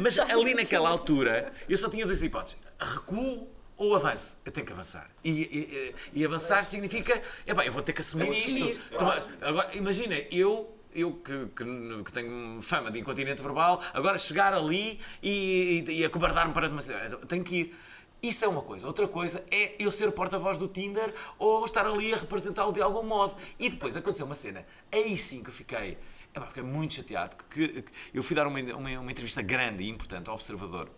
[0.00, 4.38] mas ali naquela altura eu só tinha duas hipóteses, recuo ou avanço.
[4.44, 5.10] Eu tenho que avançar.
[5.24, 8.70] E, e- e avançar significa, epá, eu vou ter que assumir Assumir.
[8.72, 8.84] isto.
[8.94, 9.08] Então,
[9.40, 10.76] agora, imagina, eu...
[10.94, 16.04] Eu que, que- que tenho fama de incontinente verbal, agora chegar ali e, e, e
[16.04, 17.16] acobardar-me para demasiado.
[17.26, 17.74] Tenho que ir.
[18.22, 18.86] Isso é uma coisa.
[18.86, 22.82] Outra coisa é eu ser o porta-voz do Tinder ou estar ali a representá-lo de
[22.82, 23.34] algum modo.
[23.58, 24.66] E depois aconteceu uma cena.
[24.92, 25.96] Aí sim que eu fiquei.
[26.36, 27.36] epá, fiquei muito chateado.
[27.48, 30.90] Que, que- que eu fui dar uma, uma, uma entrevista grande e importante ao Observador,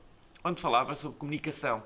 [0.42, 1.84] onde falava sobre comunicação.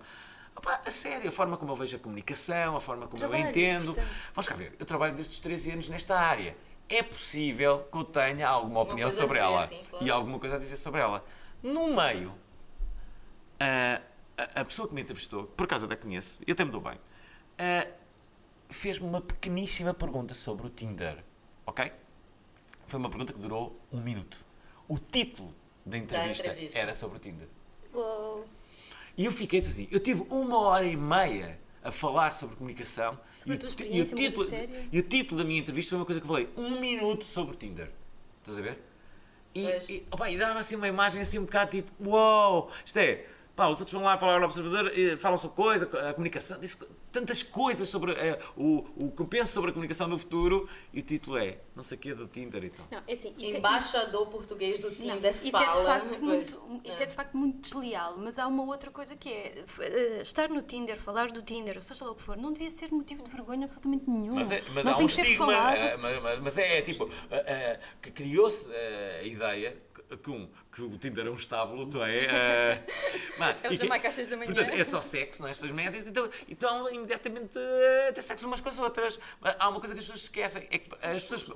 [0.59, 3.49] Epá, a sério, a forma como eu vejo a comunicação, a forma como eu Trabalho,
[3.51, 3.95] entendo.
[3.95, 4.09] portanto.
[4.35, 6.57] Vamos cá ver, eu trabalho desde os 13 anos nesta área.
[6.89, 10.05] É possível que eu tenha alguma opinião sobre ela sim, claro.
[10.05, 11.25] e alguma coisa a dizer sobre ela.
[11.63, 12.35] No meio,
[13.61, 14.01] a,
[14.37, 16.99] a- a pessoa que me entrevistou, por acaso até conheço, e até me dou bem,
[18.71, 21.23] fez-me uma pequeníssima pergunta sobre o Tinder.
[21.67, 21.93] Ok?
[22.87, 24.39] Foi uma pergunta que durou um minuto.
[24.89, 25.55] O título
[25.85, 26.79] da entrevista, entrevista.
[26.79, 27.49] era sobre o Tinder.
[27.93, 28.47] Uou.
[29.19, 33.59] E eu fiquei assim, eu tive uma hora e meia a falar sobre comunicação Sobre
[33.85, 34.49] e, e o título,
[34.93, 37.57] e o título da minha entrevista foi uma coisa que eu falei, um minuto sobre
[37.57, 37.91] Tinder.
[38.41, 38.79] Estás a ver?
[39.53, 43.27] E, e, opa, e dava assim uma imagem assim um bocado tipo, uau, isto é,
[43.59, 46.79] pá, os outros vão lá falar no observador, e falam sobre coisa, a comunicação, diz
[47.11, 51.01] tantas coisas sobre eh, o, o que eu penso sobre a comunicação no futuro, e
[51.01, 52.87] o título é, não sei o que, do Tinder e tal.
[52.91, 55.65] Não, é assim, isso é- Embaixador português do Não, Tinder isso fala.
[55.67, 56.55] é de facto pois.
[56.55, 60.21] muito, isso é de facto muito desleal, mas há uma outra coisa que é eh,
[60.23, 62.93] estar no Tinder, falar do Tinder, ou seja lá o que for, não devia ser
[62.93, 64.35] motivo de vergonha absolutamente nenhum.
[64.37, 65.77] Mas, é, mas não há tem um que ser estigma, falado.
[65.77, 69.77] eh, mas, mas- mas é, tipo, eh, eh, que criou-se a ideia
[70.09, 72.85] que, que um, que o Tinder é um estábulo, não é?
[73.51, 74.53] Eh, pá, É o e que- Jamaica às seis da manhã.
[74.53, 75.53] Portanto, é só sexo, não é?
[75.53, 79.19] As tuas médias, então, então imediatamente eh, ter sexo umas com as outras.
[79.43, 81.47] Há uma coisa que as pessoas esquecem, é que as pessoas...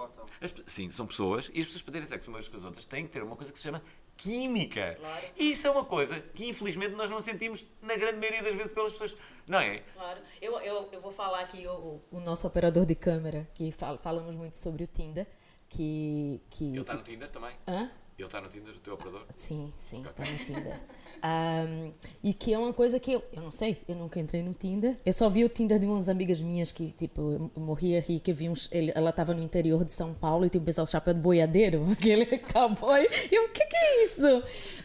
[0.41, 3.05] as sim, são pessoas, e as pessoas para terem sexo umas com as outras têm
[3.05, 3.83] que ter uma coisa que se chama
[4.17, 4.99] química.
[5.37, 8.71] E isso é uma coisa que infelizmente nós não sentimos na grande maioria das vezes
[8.71, 9.17] pelas pessoas,
[9.49, 9.79] não é?
[9.95, 10.21] Claro.
[10.41, 14.35] Eu, eu, eu vou falar aqui o, o nosso operador de câmera, que fala, falamos
[14.37, 15.27] muito sobre o Tinder,
[15.69, 16.41] que...
[16.51, 17.57] que Ele está no Tinder também?
[17.67, 17.91] Hã?
[18.23, 19.25] Ele está no Tinder, o teu operador?
[19.35, 20.81] Sim, sim, tá no Tinder.
[21.25, 21.93] Ahm,
[22.23, 24.97] e que é uma coisa que eu, eu não sei, eu nunca entrei no Tinder.
[25.05, 28.21] Eu só vi o Tinder de umas amigas minhas que, tipo, eu morria a rir,
[28.21, 30.65] que eu vi uns, ele- ela estava no interior de São Paulo e tinha um
[30.65, 33.09] pessoal chapéu de boiadeiro, aquele cowboy.
[33.31, 34.25] E eu, o que que é isso?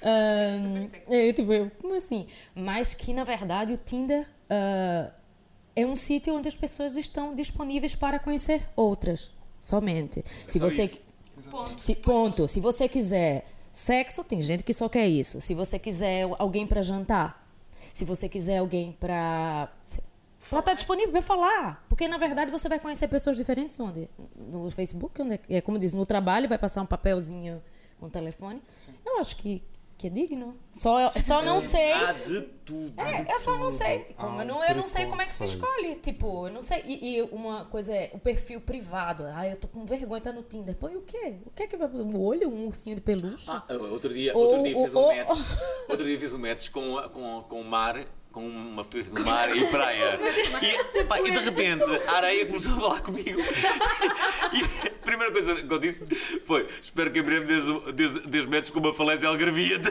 [0.02, 2.26] Ahm, é, tipo, eu, como assim?
[2.56, 5.12] Mas que, na verdade, o Tinder ah,
[5.76, 9.32] é um sítio onde as pessoas estão disponíveis para conhecer outras,
[9.62, 10.24] somente.
[10.48, 10.84] Se só você...
[10.86, 11.07] isso.
[11.78, 12.48] Se, ponto.
[12.48, 15.40] Se você quiser sexo, tem gente que só quer isso.
[15.40, 17.48] Se você quiser alguém para jantar,
[17.94, 19.72] se você quiser alguém para
[20.50, 24.70] ela está disponível para falar, porque na verdade você vai conhecer pessoas diferentes onde no
[24.72, 27.62] Facebook, onde é como diz, no trabalho vai passar um papelzinho
[28.00, 28.62] com o telefone.
[29.06, 29.62] Eu acho que
[29.98, 30.56] que é digno.
[30.72, 31.92] Só só não sei.
[31.92, 32.94] Há de tudo.
[33.02, 34.00] É, eu só não sei.
[34.16, 35.96] Como, eu, não, eu não sei como é que se escolhe.
[35.96, 36.84] Tipo, eu não sei.
[36.86, 39.26] E, e uma coisa é o perfil privado.
[39.34, 40.76] Ah, eu tô com vergonha de estar no Tinder.
[40.76, 41.38] Pô, e o quê?
[41.46, 41.88] O que é que vai.
[41.90, 42.50] Um olho?
[42.50, 43.50] Um ursinho de peluche?
[43.50, 45.40] Ah, outro dia, Ou- outro dia fiz um ou- match.
[45.90, 48.04] Outro dia fiz um match com, com, com o mar,
[48.38, 50.20] com uma fotografia do mar e praia.
[50.94, 53.42] E, pá, e de repente a areia começou a falar comigo.
[54.54, 56.06] E a primeira coisa que eu disse
[56.46, 59.82] foi: Espero que em breve des, des, des match com uma falésia algarvia.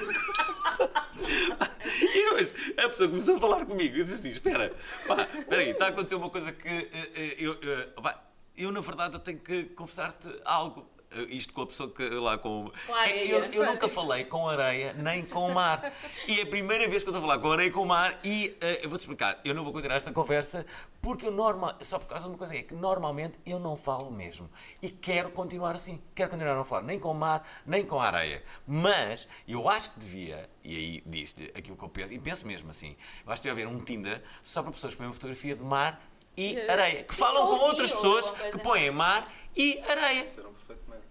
[2.00, 3.96] E depois a pessoa começou a falar comigo.
[3.96, 4.72] Eu disse assim: Espera,
[5.06, 8.22] pá, espera aí, está a acontecer uma coisa que eh, eh, eu, eh, pá,
[8.56, 10.88] eu, na verdade, eu tenho que confessar-te algo.
[11.16, 12.70] Eh, Isto com a pessoa que lá com.
[12.86, 13.50] Com a É, eu, areia.
[13.54, 15.92] eu nunca falei com areia nem com mar.
[16.26, 18.18] E é a primeira vez que eu estou a falar com areia e com mar.
[18.24, 19.40] E eh, eu vou-te explicar.
[19.44, 20.64] Eu não vou continuar esta conversa
[21.00, 24.10] porque eu normal, só por causa de uma coisa é que normalmente eu não falo
[24.10, 24.50] mesmo.
[24.82, 26.02] E quero continuar assim.
[26.14, 28.42] Quero continuar a não falar nem com o mar nem com a areia.
[28.66, 32.70] Mas eu acho que devia, e aí disse-lhe aquilo que eu penso, e penso mesmo
[32.70, 35.54] assim, eu acho que devia haver um Tinder só para pessoas que põem uma fotografia
[35.54, 36.00] de mar
[36.36, 37.04] e areia.
[37.04, 40.26] Que falam com outras ou pessoas que põem mar e areia.
[40.28, 41.05] Serão perfeitamente.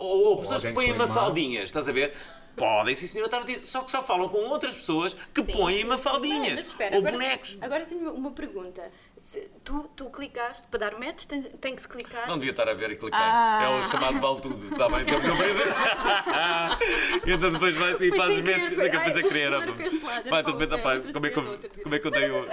[0.00, 2.14] Ou, ou pessoas que põem mafaldinhas, estás a ver?
[2.56, 3.64] Podem, sim senhora, estar no Tinder.
[3.64, 6.74] Só que só falam com outras pessoas que põem mafaldinhas.
[6.76, 7.58] Mas ou agora, bonecos.
[7.60, 8.90] Agora tenho uma pergunta.
[9.16, 12.26] Se tu, tu clicaste para dar match, tem, tem que se clicar.
[12.28, 13.18] Não devia estar a ver e cliquei.
[13.18, 13.62] Ah.
[13.64, 14.72] É o chamado vale tudo.
[14.72, 15.74] Está bem, estamos a aprender.
[17.34, 19.46] então depois vai e faz os querer, foi- Daqui a pensei ai, que queria.
[19.48, 21.98] agora para este lado, Vai, tudo o bem, outro, como é que eu- como é
[21.98, 22.48] que eu tenho.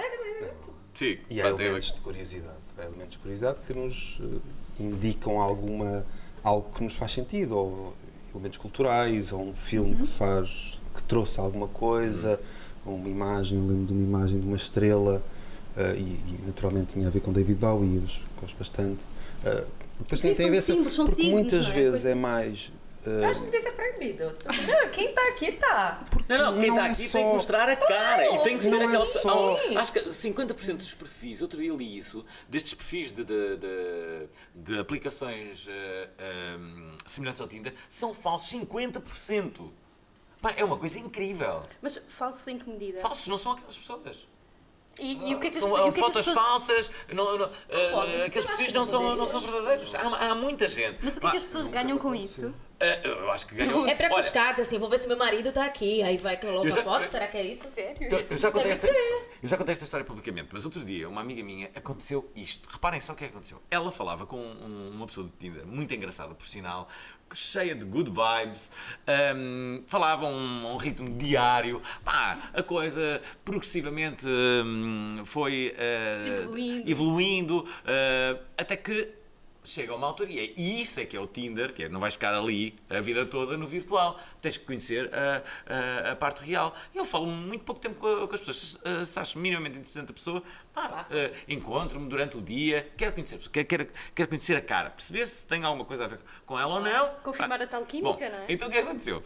[0.94, 2.56] Sim, E há elementos de curiosidade.
[2.78, 6.06] Há elementos de curiosidade que nos eh, indicam alguma,
[6.48, 7.94] algo que nos faz sentido, ou
[8.34, 9.96] elementos culturais, ou um filme Uhum.
[9.98, 12.40] que faz, que trouxe alguma coisa,
[12.84, 15.22] ou uma imagem, eu lembro de uma imagem de uma estrela,
[15.76, 18.02] eh, e, e naturalmente tinha a ver com David Bowie, eu
[18.40, 19.06] gosto bastante.
[19.44, 19.64] Eh,
[19.98, 21.72] depois Sim, tem, a ver símbolos, porque signos, muitas é?
[21.72, 22.72] vezes Coisa- é mais
[23.22, 24.24] Eu acho que devia ser proibido.
[24.66, 26.04] Não, quem tá aqui tá.
[26.28, 28.56] Não, não, quem Não está é aqui só- tem que mostrar a cara e tem
[28.56, 29.00] que ser Não é aquela.
[29.04, 34.28] só- Acho que 50% dos perfis, outro dia li isso, destes perfis de, de, de-
[34.54, 39.70] de aplicações eh, ehm, semelhantes ao Tinder, são falsos 50%.
[40.40, 41.62] Pá, é uma coisa incrível.
[41.82, 43.00] Mas falso em que medida?
[43.00, 44.28] Falsos não são aquelas pessoas.
[45.00, 45.88] E, e o que é que as São pessoas.
[45.88, 49.40] é que as fotos pessoas- falsas, não, não, eh, pode, que não são, não são
[49.40, 49.94] verdadeiros.
[49.94, 50.98] Há, há muita gente.
[51.02, 52.52] Mas o que é que as pessoas ganham com isso?
[52.80, 53.86] Eh, eu acho que ganham.
[53.88, 56.02] É pra Olha, buscar, assim, vou ver se meu marido tá aqui.
[56.02, 57.66] Aí vai colocar já- foto, será que é isso?
[57.68, 58.08] Sério?
[58.10, 61.20] Eu, eu já contei esta, eu já contei esta história publicamente, mas outro dia, uma
[61.20, 62.68] amiga minha, aconteceu isto.
[62.70, 63.60] Reparem só o que é que aconteceu.
[63.70, 66.88] Ela falava com um- uma pessoa do Tinder, muito engraçada, por sinal,
[67.34, 68.70] cheia de good vibes,
[69.36, 71.82] hum, falava a um, a um ritmo diário.
[72.04, 76.90] Pá, a coisa progressivamente hum, foi eh, Evoluindo.
[76.90, 79.08] evoluindo, eh, até que
[79.68, 82.00] chega a uma altura e, é, isso é que é o Tinder, que é, não
[82.00, 85.42] vais ficar ali a vida toda no virtual, tens que conhecer a,
[86.08, 86.74] a, a parte real.
[86.94, 90.10] Eu falo muito pouco tempo com, com as pessoas, se, se, se acho minimamente interessante
[90.10, 90.42] a pessoa,
[90.72, 94.60] pá, eh, encontro-me durante o dia, quero conhecer, a pessoa, quero, quero, quero conhecer a
[94.60, 97.14] cara, perceber se tem alguma coisa a ver com ela ou não.
[97.22, 98.46] Confirmar Pá, a tal química, bom, não é?
[98.48, 99.22] Então o que é que aconteceu?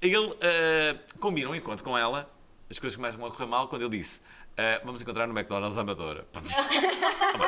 [0.00, 2.30] Ele eh, combina um encontro com ela,
[2.68, 4.20] as coisas começam a correr mal quando ele disse.
[4.56, 6.26] Eh, vamos encontrar no McDonald's da Amadora.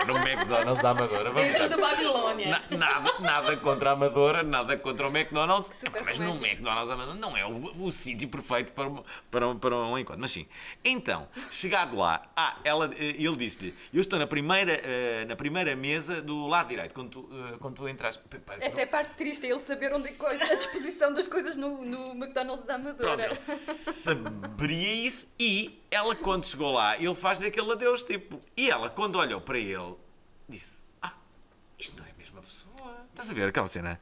[0.07, 1.31] No McDonald's da Amadora.
[1.31, 2.49] Vamos Dentro do Babilónia.
[2.71, 5.71] Na- nada, nada contra a Amadora, nada contra o McDonald's.
[5.79, 6.47] Super mas no romântico.
[6.57, 10.21] McDonald's Amadora não é o, o sítio perfeito para, um- para, para um encontro.
[10.21, 10.47] Mas sim.
[10.85, 15.75] Então, chegado lá, ah, ela, eh, ele disse-lhe: Eu estou na primeira, eh, na primeira
[15.75, 17.29] mesa do lado direito, quando tu,
[17.59, 18.21] quando tu entras.
[18.61, 21.83] Essa é a parte triste, é ele saber onde é a disposição das coisas no,
[21.85, 23.27] no McDonald's da Pronto, Amadora.
[23.27, 28.41] ele saberia isso e ela, quando chegou lá, ele faz-lhe aquele adeus, tipo.
[28.57, 29.95] E ela, quando olhou para ele,
[30.49, 31.15] disse: Ah,
[31.79, 33.07] isto não é a mesma pessoa.
[33.11, 34.01] Estás a ver aquela cena?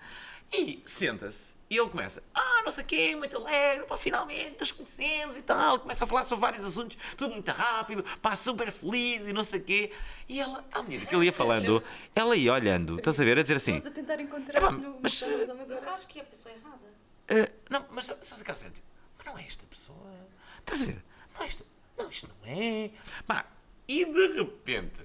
[0.53, 4.71] E senta-se e ele começa: Ah, não sei o quê, muito alegre, pá, finalmente nos
[4.73, 5.81] conhecemos e tal.
[5.81, 9.61] Começa a falar sobre vários assuntos, tudo muito rápido, pá, super feliz e não sei
[9.61, 9.93] o quê.
[10.29, 11.83] E ela, à medida que ele ia falando,
[12.15, 14.99] ela ia olhando, estás a ver, a dizer assim: Estamos a tentar encontrar-se Epá, no
[15.03, 15.23] mas-.
[15.23, 16.95] Acho que é a pessoa errada.
[17.31, 18.71] ah, Não, mas sabes aquela cena?
[18.71, 18.87] Tipo,
[19.19, 20.29] mas não é esta pessoa.
[20.61, 21.05] Estás a ver?
[21.35, 21.65] Não é esta.
[21.97, 22.91] Não, isto não é.
[23.27, 23.47] Pá,
[23.89, 25.03] e de repente,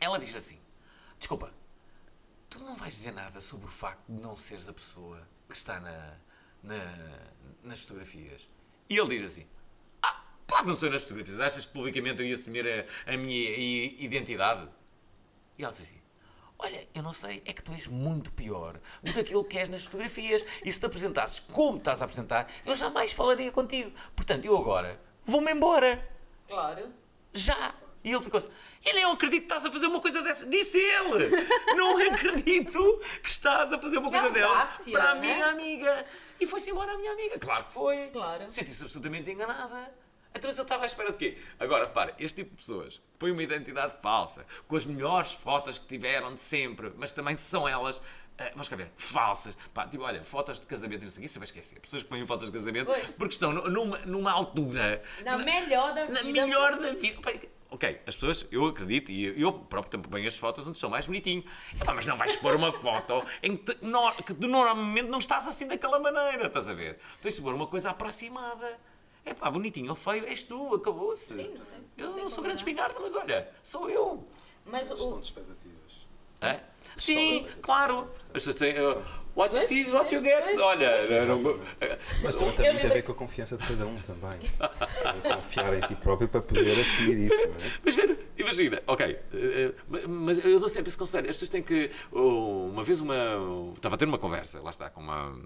[0.00, 0.58] ela diz assim:
[1.18, 1.52] Desculpa,
[2.48, 5.80] tu não vais dizer nada sobre o facto de não seres a pessoa que está
[5.80, 6.16] na,
[6.62, 7.30] na-
[7.62, 8.48] nas fotografias.
[8.88, 9.46] E ele diz assim:
[10.02, 11.40] Ah, claro que não sou nas fotografias.
[11.40, 13.50] Achas que publicamente eu ia assumir a, a minha
[13.98, 14.68] identidade?
[15.58, 16.00] E ela diz assim:
[16.58, 19.68] Olha, eu não sei, é que tu és muito pior do que aquilo que és
[19.68, 20.44] nas fotografias.
[20.64, 23.92] E se te apresentasses como estás a apresentar, eu jamais falaria contigo.
[24.14, 26.06] Portanto, eu agora vou-me embora.
[26.48, 26.92] Claro.
[27.32, 27.74] Já!
[28.02, 28.50] E ele ficou assim:
[28.84, 30.46] Eu nem acredito que estás a fazer uma coisa dessa.
[30.46, 31.30] Disse ele!
[31.74, 35.20] Não acredito que estás a fazer uma Que coisa delas audácia, para a né?
[35.20, 36.06] minha amiga.
[36.40, 37.38] E foi-se embora a minha amiga.
[37.38, 38.08] Claro que foi.
[38.12, 38.50] Claro.
[38.50, 39.92] Senti-se absolutamente enganada.
[40.36, 41.38] Então ele estava à espera de quê?
[41.60, 45.86] Agora, repara, este tipo de pessoas põem uma identidade falsa, com as melhores fotos que
[45.86, 48.00] tiveram de sempre, mas também são elas.
[48.38, 49.56] Ah, vamos cá ver, falsas.
[49.72, 51.80] Pá, tipo, olha, fotos de casamento e não sei o que, isso vai esquecer.
[51.80, 53.10] Pessoas que põem fotos de casamento Pois.
[53.12, 55.02] porque estão nu- numa, numa altura.
[55.24, 56.46] Na melhor da Na vida.
[56.46, 57.20] melhor da vida.
[57.20, 57.30] Pá,
[57.70, 61.06] Ok, as pessoas, eu acredito, e eu próprio também ponho as fotos onde sou mais
[61.06, 61.42] bonitinho.
[61.74, 65.18] Epá, mas não vais pôr uma foto em que, te- no- que tu normalmente não
[65.18, 67.00] estás assim daquela maneira, estás a ver?
[67.20, 68.78] Tens de pôr uma coisa aproximada.
[69.24, 71.50] É pá, bonitinho ou feio, és tu, acabou-se.
[71.98, 74.24] Eu não sou grande espingarda, mas olha, sou eu.
[74.64, 75.20] Mas o.
[76.50, 76.70] expectativas.
[76.70, 76.74] É?
[76.96, 78.10] Sim, claro.
[78.28, 78.78] As pessoas têm.
[78.80, 79.02] uh,
[79.34, 80.44] what you see is what you get.
[80.60, 81.58] Olha, não-
[82.22, 84.38] Mas também tem muito a ver com a confiança de cada um também.
[85.24, 87.72] É Confiar em si próprio para poder assumir isso, não é?
[87.84, 89.18] Mas espera, imagina, ok, eh,
[89.92, 91.28] eh, mas eu dou sempre esse conselho.
[91.28, 91.90] As pessoas têm que.
[92.12, 93.72] oh, Uma vez uma.
[93.74, 95.36] Estava a ter uma conversa, lá está, com uma.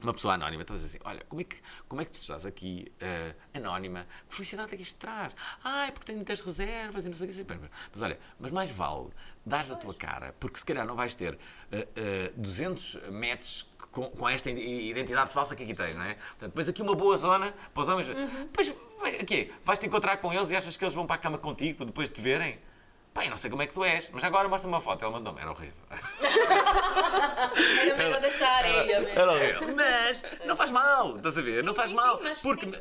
[0.00, 1.56] Uma pessoa anónima, dizer assim: Olha, como é que,
[1.88, 4.06] como é que tu estás aqui eh, anónima?
[4.28, 5.34] Que felicidade é que isto traz?
[5.64, 7.54] Ai, porque tenho muitas reservas e não sei o que.
[7.54, 9.08] Mas, mas olha, mas mais vale
[9.44, 11.38] dares a tua cara, porque se calhar não vais ter
[11.72, 16.14] eh, eh, 200 metros com, com esta identidade falsa que aqui tens, não é?
[16.14, 18.08] Portanto, depois aqui uma boa zona para os homens.
[18.08, 19.50] Depois, vai- quê?
[19.64, 22.14] Vais-te encontrar com eles e achas que eles vão para a cama contigo depois de
[22.16, 22.58] te verem?
[23.24, 25.02] Eu não sei como é que tu és, mas agora mostra uma foto.
[25.02, 25.74] Ela mandou-me, era horrível.
[27.82, 29.18] Era melhor deixar a areia, mesmo.
[29.18, 29.74] Era horrível.
[29.74, 31.62] Mas não faz mal, estás a ver?
[31.64, 32.20] não faz sim, mal.
[32.34, 32.72] sim, porque, sim.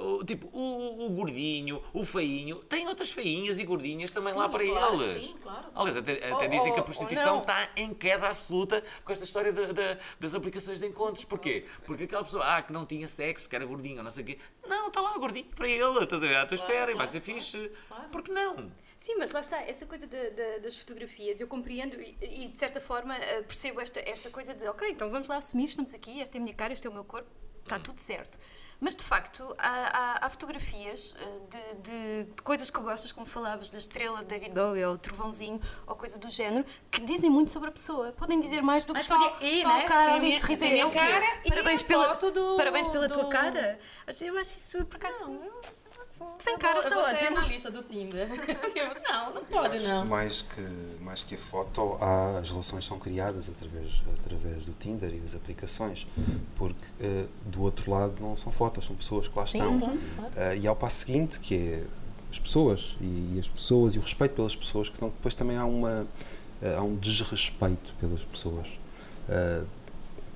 [0.00, 4.64] o, tipo, o, o gordinho, o feinho, tem outras feinhas e gordinhas também lá para
[4.64, 5.24] claro, eles.
[5.24, 5.66] sim, claro.
[5.74, 9.24] Aliás, até, até Ou- dizem que a ou- prostituição está em queda absoluta com esta
[9.24, 11.24] história da- da- das aplicações de encontros.
[11.24, 11.66] Porquê?
[11.84, 14.26] Porque aquela pessoa ah, que não tinha sexo porque era gordinho ou não sei o
[14.26, 14.38] quê.
[14.66, 16.36] Não, está lá gordinho para ele, estás a ver?
[16.36, 17.70] À tua espera e vai ser fixe.
[18.10, 18.70] Porque não?
[19.04, 22.56] Sim, mas lá está, essa coisa da- da- das fotografias, eu compreendo e, e, de
[22.56, 26.20] certa forma eh, percebo esta, esta coisa de, ok, então vamos lá assumir, estamos aqui,
[26.22, 27.28] esta é a minha cara, este é o meu corpo,
[27.64, 28.38] está tudo certo.
[28.78, 33.26] Mas de facto, há, há- há fotografias eh, de, de- de coisas que gostas, como
[33.26, 37.50] falavas da estrela de David Bowie ou trovãozinho ou coisa do género, que dizem muito
[37.50, 38.12] sobre a pessoa.
[38.12, 39.80] Podem dizer mais do que Mas só, e, só né?
[39.82, 40.98] a cara ali, tem É o quê?
[41.48, 43.80] Parabéns pela, do- parabéns pela tua do- cara.
[44.20, 45.40] Eu acho isso, por acaso,
[46.38, 47.40] sem cara está Você é ótimo.
[47.40, 48.28] na lista do Tinder.
[49.08, 50.04] não, não pode não.
[50.04, 50.60] Mais que,
[51.00, 55.34] mais que a foto, há, as relações são criadas através, através do Tinder e das
[55.34, 56.06] aplicações,
[56.56, 59.98] porque eh, do outro lado não são fotos, são pessoas que lá estão.
[60.36, 61.84] Eh, e há o passo seguinte, que é
[62.30, 65.56] as pessoas, e, e as pessoas, e o respeito pelas pessoas, que estão, depois também
[65.56, 66.06] há, uma,
[66.60, 68.80] eh, há um desrespeito pelas pessoas.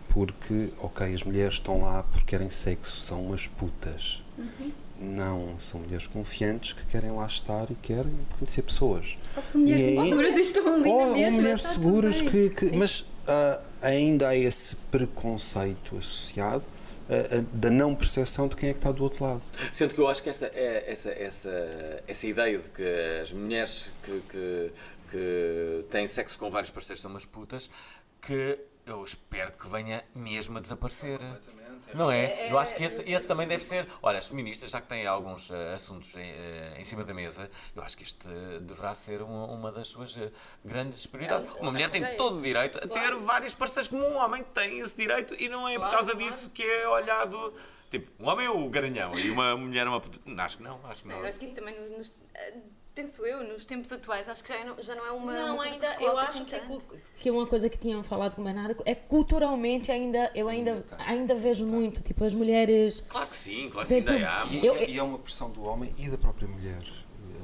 [0.08, 4.22] Porque, ok, as mulheres estão lá porque querem sexo, são umas putas.
[4.98, 9.18] Não, são mulheres confiantes que querem lá estar e querem conhecer pessoas.
[9.42, 11.30] São mulheres E aí- seguras e estão ali Ou mesma.
[11.32, 12.50] mulheres seguras que.
[12.50, 16.64] que- mas ah, ainda há esse preconceito associado
[17.10, 19.42] ah, ah, da não percepção de quem é que está do outro lado.
[19.72, 23.92] Sendo que eu acho que essa, é- essa, essa, essa ideia de que as mulheres
[24.02, 24.72] que, que,
[25.10, 27.68] que têm sexo com vários parceiros são umas putas,
[28.22, 31.18] que eu espero que venha mesmo a desaparecer.
[31.20, 31.36] Não
[32.10, 32.50] é?
[32.50, 33.86] Eu acho que esse, esse também deve ser.
[34.02, 37.50] Olha, as feministas, já que têm alguns eh, assuntos em, eh, em cima da mesa,
[37.74, 40.18] eu acho que este eh, deverá ser uma, uma das suas
[40.64, 41.52] grandes prioridades.
[41.54, 44.96] Uma mulher tem todo o direito a ter vários parceiros como um homem tem esse
[44.96, 47.54] direito e não é por causa disso que é olhado.
[47.90, 50.02] Tipo, um homem é o garanhão e uma mulher é uma.
[50.24, 51.16] Não, Acho que não, acho que não.
[51.16, 52.12] Mas acho que também, nos-
[52.96, 55.32] penso eu, nos tempos atuais, acho que já não, já não é uma.
[55.32, 56.98] Não, uma coisa ainda que se eu acho assim que, é tanto.
[57.18, 61.34] que uma coisa que tinham falado com o Bernardo é culturalmente ainda eu ainda ainda
[61.34, 64.46] vejo muito tipo as mulheres Claro que sim, claro que sim, Tipo, ainda há.
[64.46, 66.82] E, Eu- e é uma pressão do homem e da própria mulher.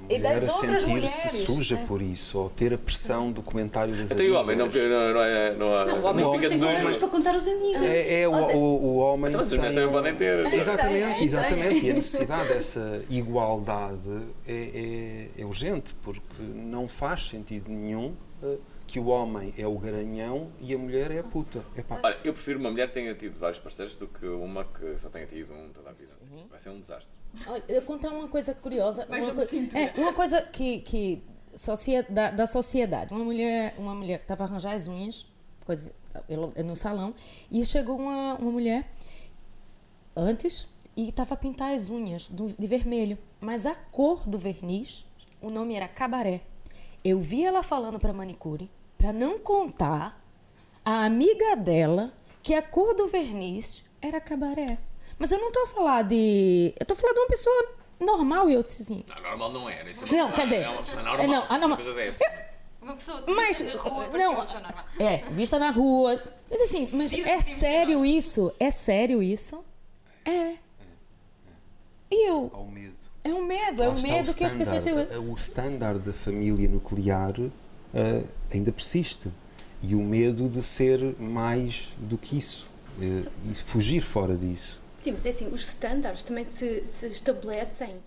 [0.08, 1.10] E das a outras sentir-se mulheres,
[1.46, 1.84] suja né?
[1.86, 4.90] por isso, ou ter a pressão do comentário das Então e o homem não, amigas.
[4.90, 5.54] não, não é.
[5.54, 7.82] Não, é- Não, o homem Não, tem coisas para contar aos amigos.
[7.82, 10.46] É, é o, o, o homem Então, as mulheres tem também um- podem ter.
[10.52, 11.86] Exatamente, Tem, exatamente.
[11.86, 18.56] E a necessidade dessa igualdade é, é, é urgente, porque não faz sentido nenhum eh,
[18.92, 21.64] que o homem é o garanhão e a mulher é a puta.
[21.74, 24.98] Epá, Olha, eu prefiro uma mulher que tenha tido vários parceiros do que uma que
[24.98, 26.12] só tenha tido um toda a vida.
[26.50, 27.18] Vai ser um desastre.
[27.46, 29.80] Olha, eu vou contar uma coisa curiosa uma, cintura.
[29.82, 31.22] é, uma coisa que que
[31.54, 35.26] socie- da, da sociedade uma mulher uma mulher que estava a arranjar as unhas
[35.64, 35.90] coisa,
[36.62, 37.14] no salão
[37.50, 38.90] e chegou uma, uma mulher
[40.14, 45.06] antes e estava a pintar as unhas do- de vermelho mas a cor do verniz
[45.40, 46.42] o nome era cabaré
[47.02, 48.70] eu vi ela falando para manicure
[49.02, 50.24] para não contar
[50.84, 54.78] a amiga dela que a cor do verniz era cabaré.
[55.18, 56.72] Mas eu não estou a falar de.
[56.78, 59.04] Eu estou falando de uma pessoa normal e eu disse assim.
[59.08, 59.90] Não, normal não era.
[59.90, 61.26] Isso é Não, quer dizer, É uma pessoa é, normal.
[61.26, 62.24] não, ah, não, uma coisa dessa.
[62.80, 63.58] Uma pessoa Mas.
[63.58, 64.32] de rua, Não.
[64.34, 64.84] uma pessoa normal.
[65.00, 66.22] É, vista na rua.
[66.48, 68.08] Mas assim, mas é sério nós.
[68.08, 68.52] isso?
[68.60, 69.64] É sério isso?
[70.24, 70.54] É.
[72.08, 72.52] E eu.
[72.54, 72.94] ao medo.
[73.24, 74.86] É um medo, é um medo o que as pessoas.
[74.86, 75.18] standard.
[75.28, 77.32] O standard da família nuclear
[77.94, 78.22] eh,
[78.52, 79.30] ainda persiste.
[79.82, 82.68] E o medo de ser mais do que isso.
[83.00, 84.80] eh, e fugir fora disso.
[84.96, 88.00] Sim, mas é assim, os standards também se, se estabelecem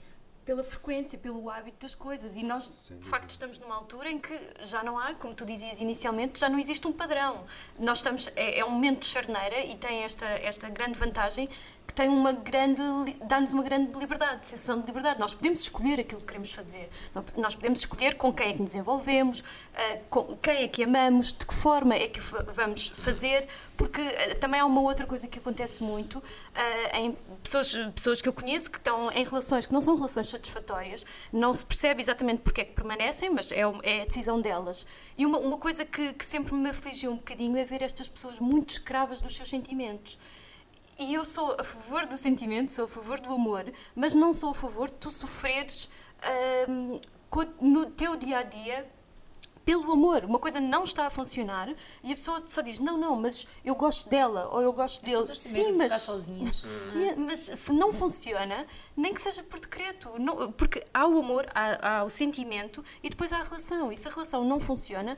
[0.46, 2.38] pela frequência, pelo hábito das coisas.
[2.38, 5.82] E nós, de facto, estamos numa altura em que já não há, como tu dizias
[5.82, 7.44] inicialmente, já não existe um padrão.
[7.80, 11.50] Nós estamos, é, é um momento de charneira e tem esta, esta grande vantagem
[11.88, 12.82] que tem uma grande,
[13.26, 15.20] dá-nos uma grande liberdade, sensação de liberdade.
[15.20, 16.90] Nós podemos escolher aquilo que queremos fazer.
[17.14, 20.84] Nó- Nós podemos escolher com quem é que nos envolvemos, ah, com quem é que
[20.84, 25.28] amamos, de que forma é que vamos fazer, porque ah, também há uma outra coisa
[25.28, 26.22] que acontece muito
[26.54, 30.30] ah, em pessoas, pessoas que eu conheço que estão em relações que não são relações
[30.30, 34.86] satisfatórias, não se percebe exatamente porque é que permanecem, mas é, é a decisão delas.
[35.18, 38.40] E uma, uma coisa que, que sempre me afligiu um bocadinho é ver estas pessoas
[38.40, 40.18] muito escravas dos seus sentimentos.
[40.98, 44.52] E eu sou a favor do sentimento, sou a favor do amor, mas não sou
[44.52, 45.90] a favor de tu sofreres
[46.70, 47.00] hum,
[47.62, 48.90] no teu dia a dia
[49.66, 50.24] pelo amor.
[50.24, 51.74] Uma coisa não está a funcionar
[52.04, 55.36] e a pessoa só diz: Não, não, mas eu gosto dela ou eu gosto dele.
[55.36, 55.92] Sim, mas.
[55.94, 56.62] sozinhas.
[57.18, 58.66] Mas se não funciona,
[58.96, 60.14] nem que seja por decreto.
[60.20, 63.92] Não- porque há o amor, há, há o sentimento e depois há a relação.
[63.92, 65.18] E se a relação não funciona,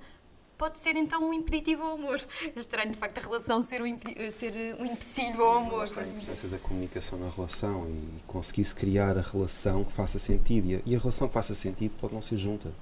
[0.57, 2.19] pode ser então um impeditivo ao amor.
[2.55, 3.97] É estranho, de facto, a relação ser um,
[4.31, 5.83] ser um empecilho ao amor.
[5.83, 10.81] A importância da comunicação na relação e conseguir-se criar a relação que faça sentido.
[10.85, 12.73] E a, relação que faça sentido pode não ser junta,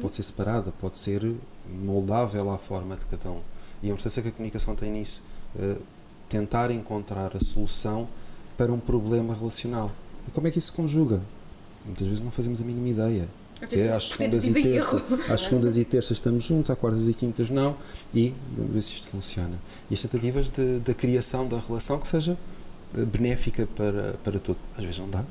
[0.00, 1.34] pode ser separada, pode ser
[1.68, 3.40] moldável à forma de cada um.
[3.82, 5.22] E a importância que a comunicação tem nisso.
[5.58, 5.78] eh,
[6.28, 8.08] tentar encontrar a solução
[8.56, 9.92] para um problema relacional.
[10.26, 11.22] E como é que isso se conjuga?
[11.84, 13.28] Muitas vezes não fazemos a mínima ideia.
[13.68, 15.02] Que é às segundas e terças.
[15.28, 17.76] Às segundas e terças estamos juntos, às quartas e quintas não,
[18.14, 19.58] e vamos ver se isto funciona.
[19.90, 20.50] E as tentativas
[20.84, 22.36] da criação da relação que seja
[22.96, 24.58] eh, benéfica para, para todo.
[24.76, 25.24] Às vezes não dá,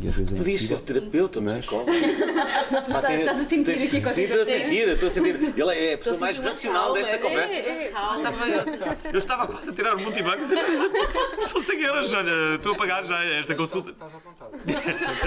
[0.00, 1.90] e às vezes é Podias ser terapeuta Mas- psicólogo.
[1.92, 5.34] estás- estás a sentir tens- aqui qualquer Sim, estou a sentir, estou a sentir.
[5.60, 7.54] Ele é a pessoa mais racional calma, desta é, conversa.
[7.54, 10.58] é, Ah, estava- eu estava quase a tirar o multibanco e dizer,
[11.46, 13.90] são 100 euros, olha, estou a pagar já esta consulta.
[13.90, 14.50] Estás à vontade.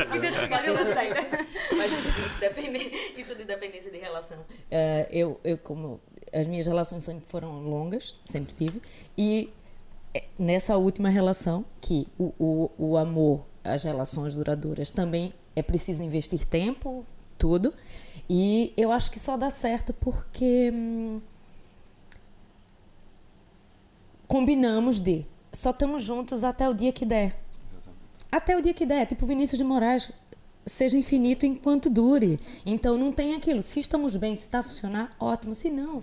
[0.05, 1.45] Se quiseres pagar, ele aceita.
[1.76, 1.91] Mas
[2.39, 4.38] depende- isso de dependência de relação.
[4.71, 5.99] Eh, eu, eu, como
[6.34, 8.82] as minhas relações sempre foram longas, sempre tive,
[9.17, 9.51] e
[10.15, 16.03] eh, nessa última relação, que o, o, o amor, as relações duradouras também é preciso
[16.03, 17.05] investir tempo,
[17.38, 17.74] tudo,
[18.30, 20.72] e eu acho que só dá certo porque.
[20.74, 21.22] hum,
[24.28, 27.39] combinamos de só estamos juntos até o dia que der.
[28.32, 29.05] Até o dia que der.
[29.05, 30.11] Tipo Vinícius de Moraes,
[30.66, 32.39] seja infinito enquanto dure.
[32.66, 33.61] Então não tem aquilo.
[33.61, 35.53] Se estamos bem, se está a funcionar, ótimo.
[35.53, 36.01] Se não,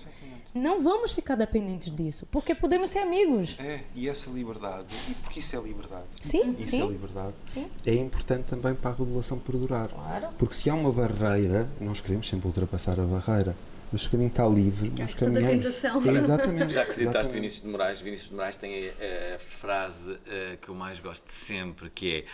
[0.55, 3.57] não vamos ficar dependentes disso, porque podemos ser amigos.
[3.61, 6.07] É, e essa liberdade, e porque isso é liberdade.
[6.22, 6.82] Sim, isso sim.
[6.82, 7.34] é liberdade.
[7.46, 7.70] Sim.
[7.86, 9.88] É importante também para a regulação perdurar.
[9.88, 10.28] Claro.
[10.38, 13.57] Porque se há uma barreira, nós queremos sempre ultrapassar a barreira.
[13.92, 15.64] Mas se o caminho está livre, nós caminhamos.
[15.64, 16.72] É, exatamente.
[16.72, 17.32] Já que citaste exatamente.
[17.32, 21.26] Vinícius de Moraes, Vinícius de Moraes tem a, a frase eh, que eu mais gosto
[21.26, 22.24] de sempre, que é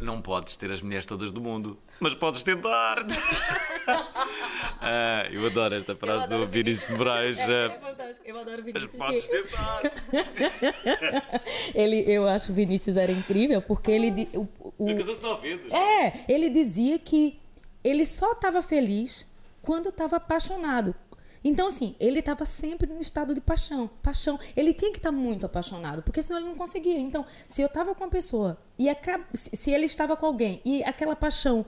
[0.00, 2.98] não podes ter as mulheres todas do mundo, mas podes tentar.
[4.88, 7.38] Ah, eu adoro esta frase do Vinícius de Moraes.
[7.38, 8.26] eh, fantástico.
[8.28, 9.80] Eu adoro mas podes tentar.
[11.74, 14.28] Ele, eu acho que o Vinícius era incrível porque ele.
[14.34, 14.40] O,
[14.78, 14.86] o-
[15.40, 15.70] vezes.
[15.72, 17.38] é, ele dizia que
[17.82, 19.30] ele só estava feliz
[19.62, 20.94] quando estava apaixonado.
[21.46, 23.88] Então, assim, ele estava sempre no estado de paixão.
[24.02, 24.36] Paixão.
[24.56, 26.98] Ele tinha que estar muito apaixonado, porque senão ele não conseguia.
[26.98, 28.88] Então, se eu estava com uma pessoa e
[29.34, 31.64] se ele estava com alguém e aquela paixão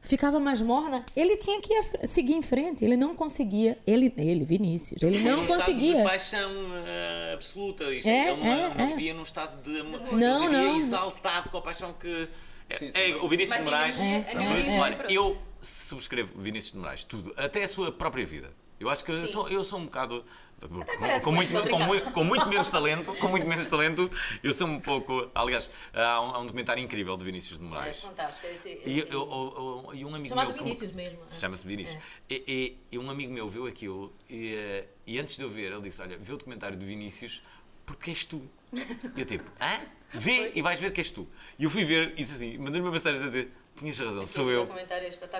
[0.00, 2.82] ficava mais morna, ele tinha que seguir em frente.
[2.82, 3.76] Ele não conseguia.
[3.86, 5.96] Ele, ele Vinícius, ele não Um estado conseguia.
[5.96, 6.50] de paixão
[6.86, 7.94] eh, absoluta.
[7.94, 8.86] Isto É, ele não, é, não é.
[8.88, 10.00] vivia num estado de amor.
[10.12, 10.78] Não, ele vivia não.
[10.78, 12.26] exaltado com a paixão que.
[12.70, 14.00] É, é, o Vinícius de Moraes.
[14.00, 14.76] É, é, é.
[14.78, 18.50] Moraes, Eu subscrevo Vinícius de Moraes, tudo, até a sua própria vida.
[18.84, 20.22] Eu acho que eu sou, eu sou um bocado.
[20.60, 24.10] Com, com muito, com, muito, com muito menos talento, com muito menos talento,
[24.42, 25.28] eu sou um pouco.
[25.34, 28.00] Aliás, há um, há um documentário incrível de Vinícius de É Moraes.
[28.00, 28.46] fantástico.
[28.46, 30.62] Esse, E, eu- eu- eu- e um amigo Chamado meu.
[30.64, 31.20] Vinícius mesmo.
[31.30, 31.34] é.
[31.34, 32.00] Chama-se Vinícius.
[32.30, 35.70] E, e- e um amigo meu viu aquilo e, eh, e antes de eu ver,
[35.72, 37.42] ele disse: Olha, vê o documentário do Vinícius
[37.84, 38.40] porque és tu.
[38.72, 39.80] E eu tipo, hã?
[40.14, 41.28] Vê e vais ver que és tu.
[41.58, 44.50] E eu fui ver e disse assim: mandei-lhe uma mensagem a dizer: Tinhas razão, sou
[44.50, 44.68] eu.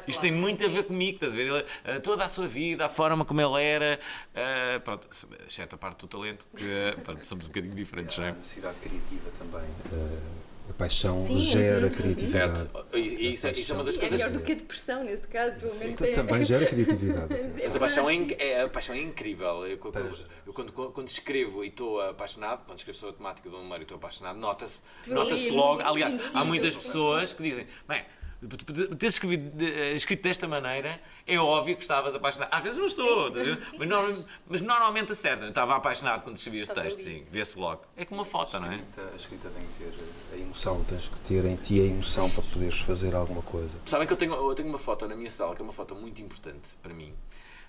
[0.08, 1.46] Isto tem muito a ver comigo, estás a ver?
[1.46, 4.00] Ele, eh, toda a sua vida, a forma como ele era,
[4.34, 5.08] eh, pronto,
[5.46, 8.30] exceto a parte do talento, que eh, pronto, somos um bocadinho diferentes, não é?
[8.30, 9.68] a necessidade criativa também.
[9.92, 10.18] eh,
[10.68, 12.02] a paixão Sim, gera sim, sim.
[12.02, 12.58] criatividade.
[12.58, 12.86] Certo.
[12.96, 14.18] E, isso, é- isso é uma das É coisas.
[14.18, 16.00] melhor do que a depressão, nesse caso, pelo menos.
[16.00, 17.28] é- Também gera criatividade.
[17.52, 19.66] Mas a paixão é, é- a paixão é incrível.
[19.66, 23.58] Eu, quando, eu quando, quando escrevo e estou apaixonado, quando escrevo sobre a temática do
[23.58, 25.82] número e estou apaixonado, nota-se nota Sim, logo.
[25.82, 28.02] Aliás, há muitas pessoas que dizem: bem,
[28.48, 32.48] teres escrito, de- eh, escrito desta maneira, é óbvio que estavas apaixonado.
[32.52, 33.32] Às vezes não estou,
[33.78, 35.44] mas, norma- mas normalmente acerta.
[35.44, 37.82] Eu estava apaixonado quando escrevi este texto, sim, vê-se logo.
[37.96, 38.80] É como uma foto, não é?
[39.12, 42.42] A escrita tem que ter a emoção, tens que ter em ti a emoção para
[42.42, 43.78] poderes fazer alguma coisa.
[43.86, 45.94] Sabem que eu tenho, eu tenho uma foto na minha sala, que é uma foto
[45.94, 47.14] muito importante para mim,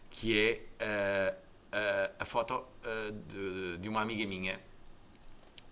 [0.09, 1.33] que é ah,
[1.71, 4.59] ah, a foto ah, de, de uma amiga minha,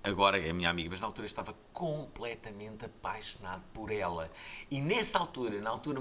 [0.03, 4.29] agora é a minha amiga, mas na altura estava completamente apaixonado por ela.
[4.69, 5.99] E nessa altura, na altura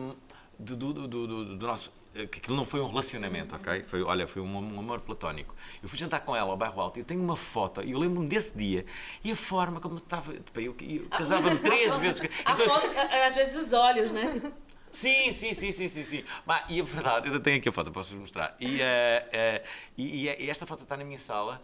[0.59, 1.92] do, do, do, do- nosso.
[2.14, 3.84] eh, que aquilo não foi um relacionamento, ok?
[3.84, 5.55] Foi, olha, foi um, um amor platónico.
[5.82, 7.98] Eu fui jantar com ela ao bairro Alto e eu tenho uma foto, e eu
[7.98, 8.84] lembro-me desse dia,
[9.24, 10.32] e a forma como estava.
[10.34, 12.20] tipo, Eu, eu casava-me três vezes.
[12.44, 12.86] A Então- foto,
[13.26, 14.53] às vezes, os olhos, né?
[14.90, 16.24] Sim, sim, sim, sim, sim, sim.
[16.44, 18.55] Bah, e a verdade, eu tenho aqui a foto, posso-vos mostrar.
[18.61, 19.64] E, eh,
[19.96, 21.59] e, e- e esta foto está na minha sala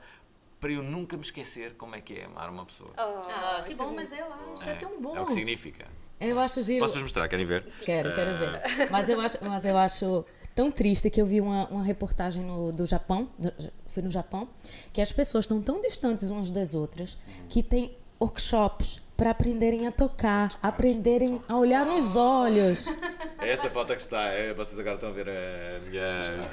[0.61, 2.91] para eu nunca me esquecer como é que é amar uma pessoa.
[2.97, 5.17] Ah, que bom, mas eu acho, é, tão bom.
[5.17, 5.87] É o que significa.
[6.21, 6.81] Eu acho giro.
[6.81, 7.29] Posso-vos mostrar?
[7.29, 7.65] Querem ver?
[7.85, 8.91] Quero, quero ver.
[8.91, 12.73] Mas eu acho, mas eu acho tão triste que eu vi uma, uma reportagem no,
[12.73, 13.53] do Japão, do-
[13.87, 14.49] fui no Japão,
[14.93, 17.17] que as pessoas estão tão distantes umas das outras
[17.49, 22.87] que tem workshops para aprenderem a tocar, aprenderem a olhar nos olhos.
[23.41, 24.27] É esta foto que está.
[24.27, 26.49] É, vocês agora estão a ver a minha.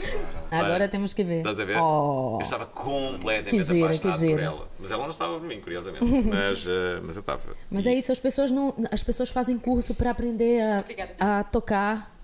[0.49, 1.38] Agora temos que ver.
[1.38, 1.78] Estás a ver?
[1.78, 2.38] Oh.
[2.39, 4.41] Eu estava completamente Que gira, apaixonado que por gira.
[4.41, 4.68] ela.
[4.80, 6.05] Mas ela não estava por mim, curiosamente.
[6.28, 7.55] mas, eh, mas eu estava.
[7.70, 11.13] Mas é isso, as pessoas não, as pessoas fazem curso para aprender a, Obrigada.
[11.20, 12.18] a tocar,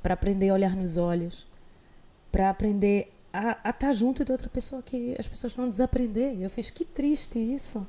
[0.00, 1.44] para aprender a olhar nos olhos,
[2.30, 6.40] para aprender a, a estar junto de outra pessoa que as pessoas vão desaprender.
[6.40, 7.84] Eu fiz que triste isso,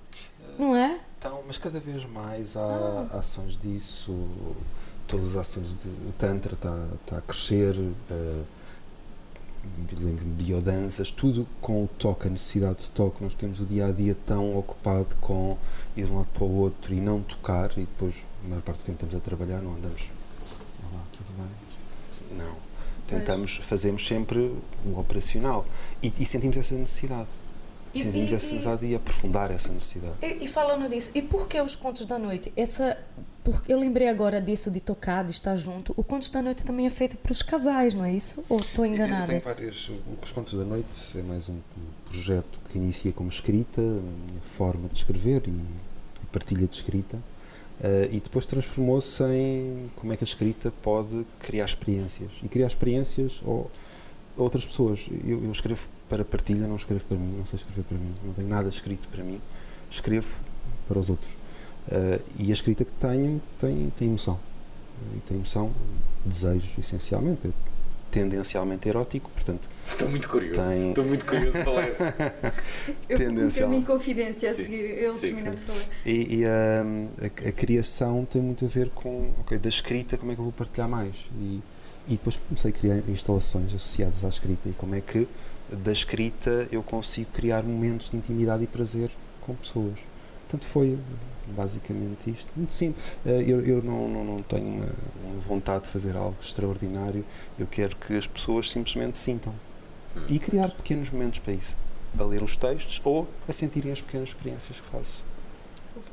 [0.57, 1.01] não é?
[1.19, 4.25] Então, mas cada vez mais há ações disso,
[5.05, 7.75] todas as ações de o Tantra está tá a crescer,
[8.09, 8.43] eh,
[9.99, 13.21] lembro-me biodanças, tudo com o toque, a necessidade de toque.
[13.21, 15.57] Nós temos o dia a dia tão ocupado com
[15.97, 18.79] ir de um lado para o outro e não tocar, e depois, a maior parte
[18.79, 20.09] do tempo, estamos a trabalhar, não andamos.
[20.89, 22.37] Olá, tudo bem?
[22.37, 22.55] Não.
[23.05, 24.55] Tentamos, fazemos sempre
[24.85, 25.65] o operacional
[26.01, 27.27] e, e sentimos essa necessidade.
[27.93, 30.13] E- sentimos e- essa e- e aprofundar essa necessidade.
[30.21, 32.51] E, e falando nisso, e por que os contos da noite?
[32.55, 32.97] Essa,
[33.43, 35.93] porque eu lembrei agora disso de tocar, de estar junto.
[35.97, 38.43] O Contos da Noite também é feito para os casais, não é isso?
[38.49, 39.27] Ou estou enganada?
[39.27, 39.89] tenho várias.
[40.21, 41.57] Os Contos da Noite é mais um,
[42.05, 47.17] projeto que inicia como escrita, a forma de escrever e, e partilha de escrita,
[47.81, 52.67] eh, e depois transformou-se em como é que a escrita pode criar experiências e criar
[52.67, 53.69] experiências ou
[54.37, 55.07] outras pessoas.
[55.25, 58.33] Eu, eu escrevo para partilha, não escrevo para mim, não sei escrever para mim, não
[58.33, 59.39] tenho nada escrito para mim,
[59.89, 60.29] escrevo
[60.87, 61.33] para os outros.
[61.87, 64.39] Uh, e a escrita que tenho tem, tem emoção.
[65.15, 65.73] E tem emoção,
[66.25, 67.53] desejo, essencialmente,
[68.11, 69.69] tendencialmente erótico, portanto.
[69.87, 70.59] Estou muito curioso.
[70.61, 70.89] Tem...
[70.89, 71.95] Estou muito curioso para ler.
[73.07, 73.73] Eu Tendencial.
[73.73, 74.63] em confidência a Sim.
[74.63, 75.85] seguir, Sim, terminando de falar.
[76.05, 80.31] E, e, hum, a, a criação tem muito a ver com, ok, da escrita, como
[80.31, 81.29] é que eu vou partilhar mais?
[81.39, 81.61] E,
[82.07, 85.27] e depois comecei a criar instalações associadas à escrita e como é que
[85.71, 89.09] da escrita eu consigo criar momentos de intimidade e prazer
[89.41, 89.99] com pessoas.
[90.41, 90.97] Portanto, foi
[91.55, 92.51] basicamente isto.
[92.55, 93.17] Muito simples.
[93.25, 94.89] Eh, Eu, eu não, não, não tenho uma,
[95.25, 97.23] uma vontade de fazer algo extraordinário.
[97.57, 99.53] Eu quero que as pessoas simplesmente sintam.
[100.27, 101.77] E criar pequenos momentos para isso.
[102.17, 105.23] A ler os textos ou a sentirem as pequenas experiências que faço.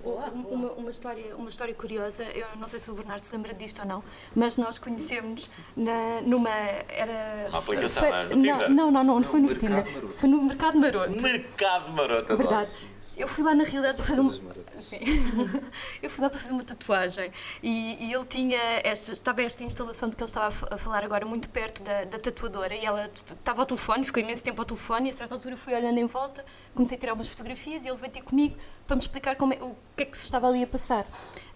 [0.07, 3.81] Uma, uma história, uma história curiosa, eu não sei se o Bernardo se lembra disto
[3.81, 4.05] ou não,
[4.35, 6.49] mas nós conhecemos na, numa.
[6.49, 7.49] Era.
[7.49, 8.69] Uma aplicação, foi- não é?
[8.69, 9.85] Não, não, não, não foi no Tinder.
[9.87, 11.21] Foi no Mercado Maroto.
[11.21, 12.37] Mercado maroto.
[12.37, 12.71] Verdade.
[13.17, 14.33] Eu fui lá na realidade para fazer uma.
[14.79, 14.99] Sim.
[16.03, 20.11] eu fui lá para fazer uma tatuagem e, e ele tinha esta, estava esta instalação
[20.11, 22.85] de que ele estava a fa- a falar agora muito perto da, da tatuadora e
[22.85, 25.97] ela estava ao telefone, ficou imenso tempo ao telefone e a certa altura fui olhando
[25.99, 26.45] em volta,
[26.75, 28.55] comecei a tirar umas fotografias e ele veio ter comigo
[28.87, 31.07] para me explicar como é- o que é que se estava ali a passar.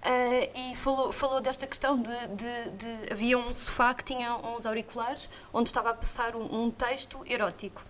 [0.02, 4.64] Ah, e falou, falou desta questão de, de- de- Havia um sofá que tinha uns
[4.64, 7.84] auriculares onde estava a passar um- um texto erótico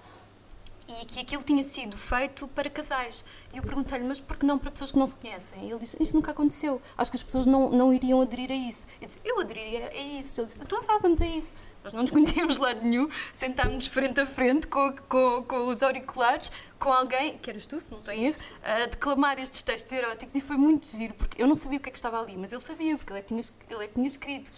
[1.03, 3.25] e que aquilo tinha sido feito para casais.
[3.53, 5.67] E eu perguntei-lhe, mas por que não para pessoas que não se conhecem?
[5.67, 6.81] E ele disse, isso nunca aconteceu.
[6.97, 8.87] Acho que as pessoas não, não iriam aderir a isso.
[9.01, 10.41] Eu disse, eu aderiria a isso.
[10.41, 11.55] Ele disse, então vá, vamos a isso.
[11.83, 16.51] Nós não nos conhecíamos de nenhum, sentámos-nos frente a frente com, com, com os auriculares,
[16.79, 20.43] com alguém, que eras tu, se não estou erro, a declamar estes textos eróticos e
[20.43, 22.61] foi muito giro, porque eu não sabia o que é que estava ali, mas ele
[22.61, 24.53] sabia, porque ele é que tinha, ele é que tinha escrito.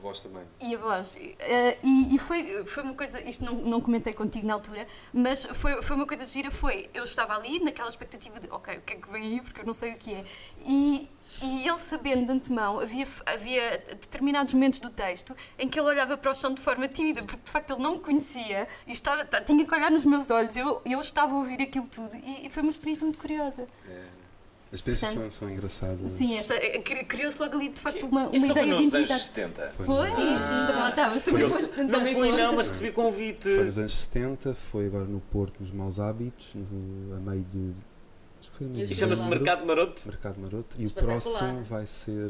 [0.00, 0.42] E a voz também.
[0.60, 1.16] E a voz.
[1.16, 5.44] eh, e, e foi, foi uma coisa, isto não, não comentei contigo na altura, mas
[5.44, 8.94] foi, foi uma coisa gira, foi, eu estava ali naquela expectativa de, ok, o que
[8.94, 10.24] é que vem aí, porque eu não sei o que é.
[10.64, 11.08] E,
[11.42, 16.16] e ele sabendo de antemão, havia, havia determinados momentos do texto em que ele olhava
[16.16, 19.24] para o chão de forma tímida, porque de facto ele não me conhecia e estava,
[19.42, 22.50] tinha que olhar nos meus olhos, eu, eu estava a ouvir aquilo tudo e, e
[22.50, 23.68] foi uma experiência muito curiosa.
[24.72, 26.10] As experiências Portanto, são, são engraçadas.
[26.12, 29.10] Sim, esta, cri- criou-se logo ali de facto uma, uma foi ideia de nos anos
[29.10, 29.22] intimidade.
[29.22, 29.72] 70.
[29.76, 30.10] Foi Foi?
[30.10, 30.66] nos Sim, anos- sim,
[31.24, 33.42] também Eu- foste, Não fui não, mas recebi convite.
[33.42, 37.72] Foi nos anos 70, foi agora no Porto, nos Maus Hábitos, no, a meio de.
[38.40, 39.24] Acho que foi a meio E de E chama-se.
[39.24, 40.02] Mercado Maroto.
[40.06, 40.76] Mercado Maroto.
[40.80, 42.28] E o próximo vai ser,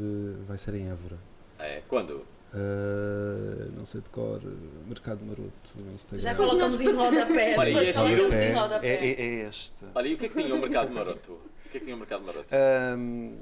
[0.49, 1.19] vai ser em Évora.
[1.59, 2.25] É, quando?
[2.53, 4.41] Uh, não sei de cor,
[4.89, 6.21] Mercado Maroto no Instagram.
[6.21, 7.57] Já colocamos em rodapé.
[7.57, 9.85] Olha, e é em é, é, é, é este.
[9.95, 11.33] Olha, e o que é que tinha o Mercado Maroto?
[11.33, 12.47] O que é que tinha o Mercado Maroto?
[12.99, 13.37] Um,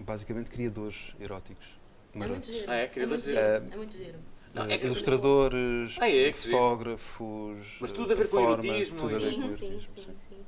[0.00, 1.78] basicamente, criadores eróticos.
[2.12, 2.52] É muito Marotos.
[2.52, 2.70] giro.
[2.70, 2.82] Ah, é?
[2.82, 3.38] É Queria muito giro.
[3.38, 4.18] É muito giro.
[4.52, 9.18] Não, é que- ilustradores, Ah, é, fotógrafos, Mas tudo a ver com erotismo tudo a
[9.18, 10.44] ver Sim, com sim, erotismo, sim, sim, sim.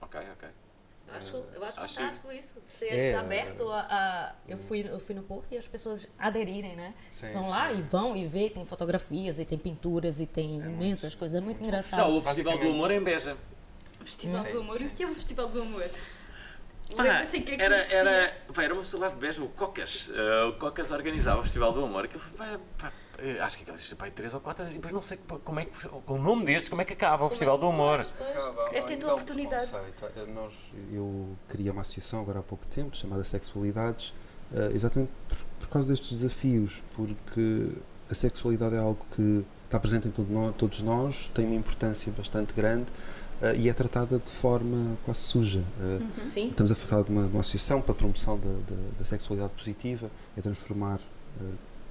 [0.00, 0.48] Ok, ok.
[1.12, 2.54] Eu acho, eu acho Acho- fantástico isso.
[2.66, 6.74] Ser É, aberto a, a- Eu, fui, eu fui no Porto e as pessoas aderirem,
[6.74, 6.94] né?
[7.10, 7.50] Sim, vão sim.
[7.50, 11.36] lá e vão e vê, tem fotografias e tem pinturas e tem imensas coisas.
[11.36, 12.16] É muito Já engraçado.
[12.16, 13.36] o Festival do Humor em Beja.
[14.04, 15.84] Festival Sim, do E o que é o Festival do Amor?
[16.98, 20.10] Ah, em que é que era, era, era uma pessoa lá de Beja, o Cocas.
[20.14, 22.04] Eh, o Cocas organizava o Festival do Humor.
[22.04, 22.92] Aquilo foi, pá, pá,
[23.40, 24.72] acho que aquilo existe pá, aí três ou quatro anos.
[24.72, 27.24] E depois não sei como é que, com o nome destes, como é que acaba
[27.24, 28.00] o Festival do Humor.
[28.72, 29.70] Esta é a tua oportunidade.
[29.70, 30.04] Conceito.
[30.16, 34.12] Eh, Nós, eu criei uma associação agora há pouco tempo chamada Sexualidades,
[34.54, 37.70] eh, exatamente por, por causa destes desafios, porque
[38.10, 42.52] a sexualidade é algo que está presente em todo todos nós, tem uma importância bastante
[42.52, 42.86] grande
[43.40, 45.64] eh, e é tratada de forma quase suja.
[45.80, 46.48] Eh, Sim.
[46.50, 50.10] Estamos a falar de uma, uma associação para a promoção da, da- da sexualidade positiva,
[50.36, 50.98] é transformar
[51.40, 51.44] eh,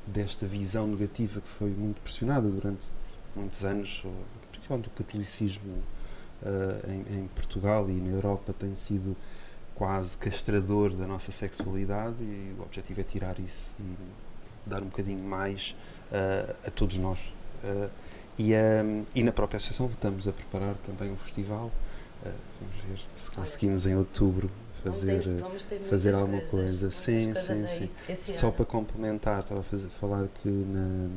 [0.08, 2.91] desta visão negativa que foi muito pressionada durante
[3.36, 4.04] muitos anos,
[4.52, 5.84] principalmente o catolicismo
[6.43, 9.16] eh, em, em Portugal e na Europa tem sido
[9.76, 13.95] quase castrador da nossa sexualidade e o objetivo é tirar isso e
[14.66, 15.76] dar um bocadinho mais
[16.12, 17.34] eh, a todos nós.
[17.64, 17.89] Eh,
[18.38, 21.72] e, eh, e na própria associação estamos a preparar também um festival.
[22.60, 24.52] vamos ver se conseguimos em outubro
[24.84, 26.91] fazer, eh, Vamos ter fazer alguma coisas, coisa.
[26.91, 28.15] Sim, coisas sim, sim.
[28.15, 28.55] Só ano.
[28.55, 31.09] para complementar, estava a fazer, falar que na,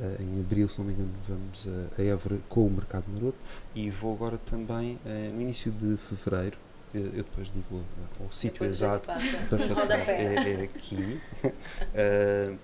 [0.00, 1.66] eh, em abril, se não me engano, vamos
[1.98, 3.38] a, a Évora com o Mercado Maroto
[3.74, 6.58] e vou agora também eh, no início de fevereiro.
[6.94, 9.08] eh, Eu depois digo eh, o sítio exato
[9.48, 11.20] para passar é, é aqui.
[11.94, 12.54] Eh,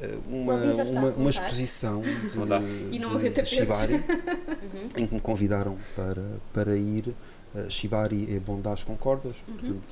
[0.00, 2.10] eh, uma, uma, uma exposição de,
[2.90, 3.44] de- de.
[3.46, 3.94] Shibari
[4.62, 4.88] Uhum.
[4.96, 7.14] em que me convidaram para, para ir.
[7.54, 9.54] Uh, Shibari é bondage com cordas, Uhum.
[9.54, 9.82] portanto,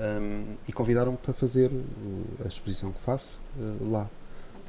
[0.00, 1.70] um, e convidaram-me para fazer
[2.44, 4.08] a exposição que faço uh, lá.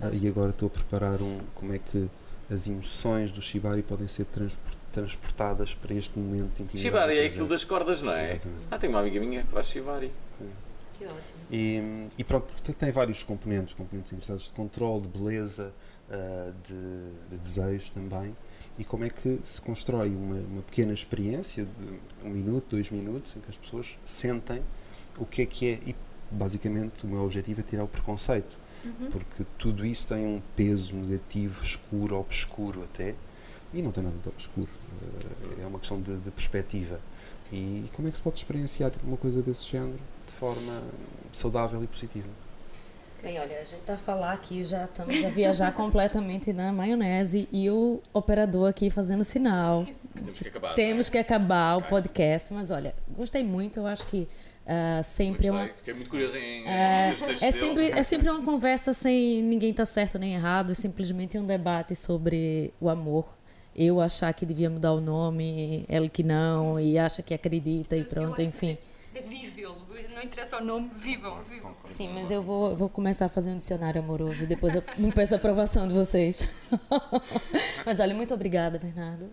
[0.02, 2.10] Uh, e agora estou a preparar um, como é que
[2.50, 6.82] as emoções do Shibari podem ser transpor- transportadas para este momento de intimidade.
[6.82, 8.24] Shibari é aquilo das cordas, não é?
[8.24, 8.62] Exatamente.
[8.70, 10.12] Ah, tem uma amiga minha que faz Shibari.
[10.98, 11.20] Que ótimo.
[11.52, 15.74] E, e pronto, tem- tem vários componentes, componentes interessados de controle, de beleza,
[16.64, 16.76] de,
[17.30, 18.36] de desejo também.
[18.80, 23.36] E como é que se constrói uma, uma pequena experiência de um minuto, dois minutos,
[23.36, 24.61] em que as pessoas sentem
[25.17, 25.80] o que é que é.
[25.86, 25.95] E
[26.32, 28.57] basicamente o meu objetivo é tirar o preconceito,
[29.11, 33.15] porque tudo isso tem um peso negativo, escuro, obscuro até.
[33.74, 34.69] E não tem nada de obscuro,
[35.01, 36.99] ah, é uma questão de, de perspectiva.
[37.51, 40.84] E como é que se pode experienciar uma coisa desse género de forma
[41.32, 42.28] saudável e positiva?
[43.24, 47.47] Bem, olha, a gente tá a falar aqui, já estamos a viajar completamente na maionese
[47.51, 49.86] e o operador aqui fazendo sinal.
[49.86, 50.74] Que temos que acabar.
[50.74, 54.28] Temos que acabar o podcast, mas olha, gostei muito, eu acho que
[54.65, 55.59] ah, sempre é uma.
[55.61, 55.78] Gostei.
[55.78, 60.17] Fiquei muito curioso em, É, é sempre, é sempre uma conversa sem ninguém tá certo
[60.17, 63.28] nem errado, é simplesmente um debate sobre o amor.
[63.76, 68.03] Eu achar que devia mudar o nome, ele que não, e acha que acredita e
[68.03, 68.72] pronto, enfim.
[68.72, 69.76] É vível,
[70.14, 71.76] não interessa o nome, vivam, vivam.
[71.89, 74.82] Sim, mas eu vou, vou começar a fazer um dicionário amoroso e depois eu
[75.14, 76.49] peço a aprovação de vocês.
[77.86, 79.30] mas olha, muito obrigada, Bernardo.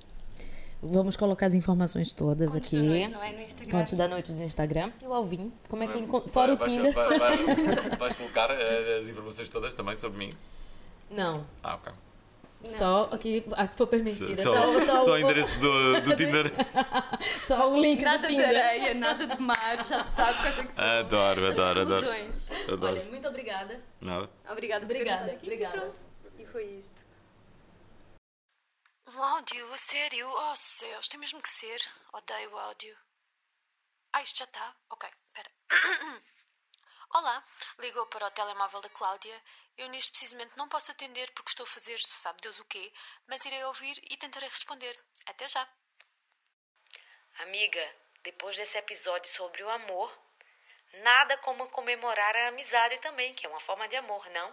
[0.80, 2.76] Vamos colocar as informações todas aqui.
[2.76, 3.70] Não é no Instagram.
[3.78, 4.92] Contos da noite do Instagram.
[5.02, 6.92] E o Alvin, como é que Vai- enco- Fora o vais- Tinder.
[6.92, 10.28] vai- vai- vais colocar eh, as informações todas também sobre mim?
[11.10, 11.92] Não, Ah, ok.
[12.64, 14.42] Só aqui a que for permitida.
[14.42, 16.52] Só, Só, só, só o o, endereço do, do Tinder.
[17.42, 18.48] só o link do Nada de Tinder.
[18.48, 22.06] areia, nada de mar, já se sabe quais é que são Adoro, as adoro, adoro.
[22.14, 22.50] exclusões.
[22.68, 22.86] adoro.
[22.86, 23.84] Olha, muito obrigada.
[24.00, 24.30] Nada.
[24.50, 25.46] Obrigada Obrigada, aqui.
[25.46, 25.80] obrigada.
[25.80, 26.00] Pronto.
[26.38, 27.06] E foi isto.
[29.14, 30.28] Um áudio, a sério?
[30.28, 31.80] Oh céus, tem mesmo que ser.
[32.12, 32.94] Odeio o áudio.
[34.12, 34.74] Ah, isto já está?
[34.90, 35.50] Ok, espera.
[37.14, 37.42] Olá,
[37.78, 39.34] ligou para o telemóvel da Cláudia.
[39.78, 42.92] Eu neste precisamente não posso atender porque estou a fazer sabe Deus o quê,
[43.28, 44.98] mas irei ouvir e tentarei responder.
[45.24, 45.66] Até já.
[47.38, 50.12] Amiga, depois desse episódio sobre o amor,
[50.94, 54.52] nada como comemorar a amizade também, que é uma forma de amor, não?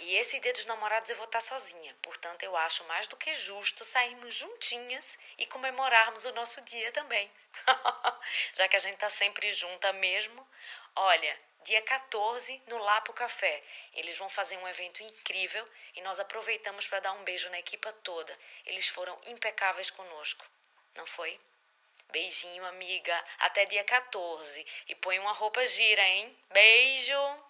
[0.00, 3.34] E esse dia dos namorados eu vou estar sozinha, portanto eu acho mais do que
[3.34, 7.30] justo sairmos juntinhas e comemorarmos o nosso dia também.
[8.54, 10.48] Já que a gente tá sempre junta mesmo.
[10.96, 13.62] Olha, dia 14 no Lapo Café.
[13.94, 15.64] Eles vão fazer um evento incrível
[15.96, 18.36] e nós aproveitamos para dar um beijo na equipa toda.
[18.66, 20.44] Eles foram impecáveis conosco.
[20.96, 21.38] Não foi?
[22.10, 23.24] Beijinho, amiga.
[23.38, 24.66] Até dia 14.
[24.88, 26.36] E põe uma roupa gira, hein?
[26.50, 27.49] Beijo!